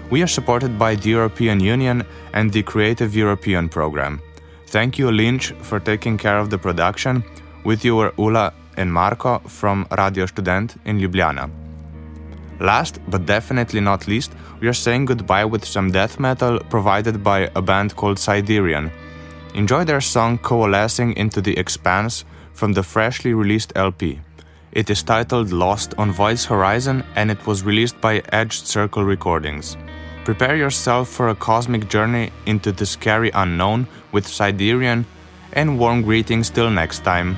We 0.10 0.22
are 0.22 0.28
supported 0.28 0.80
by 0.80 0.96
the 0.96 1.10
European 1.10 1.60
Union 1.60 2.06
and 2.34 2.54
the 2.54 2.64
Creative 2.64 3.14
European 3.14 3.68
program. 3.68 4.22
Thank 4.68 4.98
you, 4.98 5.12
Lynch, 5.12 5.52
for 5.64 5.82
taking 5.82 6.18
care 6.18 6.40
of 6.40 6.50
the 6.50 6.58
production. 6.58 7.26
With 7.66 7.84
you 7.84 7.98
were 7.98 8.14
Ula 8.18 8.54
and 8.78 8.90
Marco 8.90 9.40
from 9.40 9.86
Radio 9.92 10.28
Student 10.28 10.78
in 10.86 10.98
Ljubljana. 10.98 11.67
Last, 12.60 13.00
but 13.08 13.26
definitely 13.26 13.82
not 13.82 14.08
least, 14.08 14.34
we 14.60 14.68
are 14.68 14.74
saying 14.74 15.06
goodbye 15.06 15.46
with 15.46 15.64
some 15.64 15.92
death 15.92 16.20
metal 16.20 16.60
provided 16.70 17.24
by 17.24 17.50
a 17.56 17.62
band 17.62 17.96
called 17.96 18.18
Siderean. 18.18 18.92
Enjoy 19.54 19.84
their 19.84 20.02
song 20.02 20.38
Coalescing 20.40 21.14
into 21.14 21.42
the 21.42 21.58
Expanse 21.58 22.26
from 22.54 22.74
the 22.74 22.84
freshly 22.84 23.34
released 23.34 23.74
LP. 23.76 24.20
It 24.72 24.90
is 24.90 25.04
titled 25.04 25.52
Lost 25.52 25.94
on 25.98 26.12
Void's 26.12 26.46
Horizon 26.46 27.04
and 27.16 27.32
it 27.32 27.46
was 27.48 27.64
released 27.64 28.00
by 28.02 28.22
Edged 28.32 28.68
Circle 28.68 29.04
Recordings. 29.04 29.78
Prepare 30.26 30.58
yourself 30.58 31.08
for 31.08 31.30
a 31.30 31.36
cosmic 31.36 31.88
journey 31.88 32.32
into 32.46 32.72
the 32.72 32.86
scary 32.86 33.32
unknown 33.34 33.88
with 34.12 34.28
Siderean, 34.28 35.06
and 35.54 35.80
warm 35.80 36.02
greetings 36.02 36.50
till 36.50 36.70
next 36.70 37.06
time. 37.06 37.38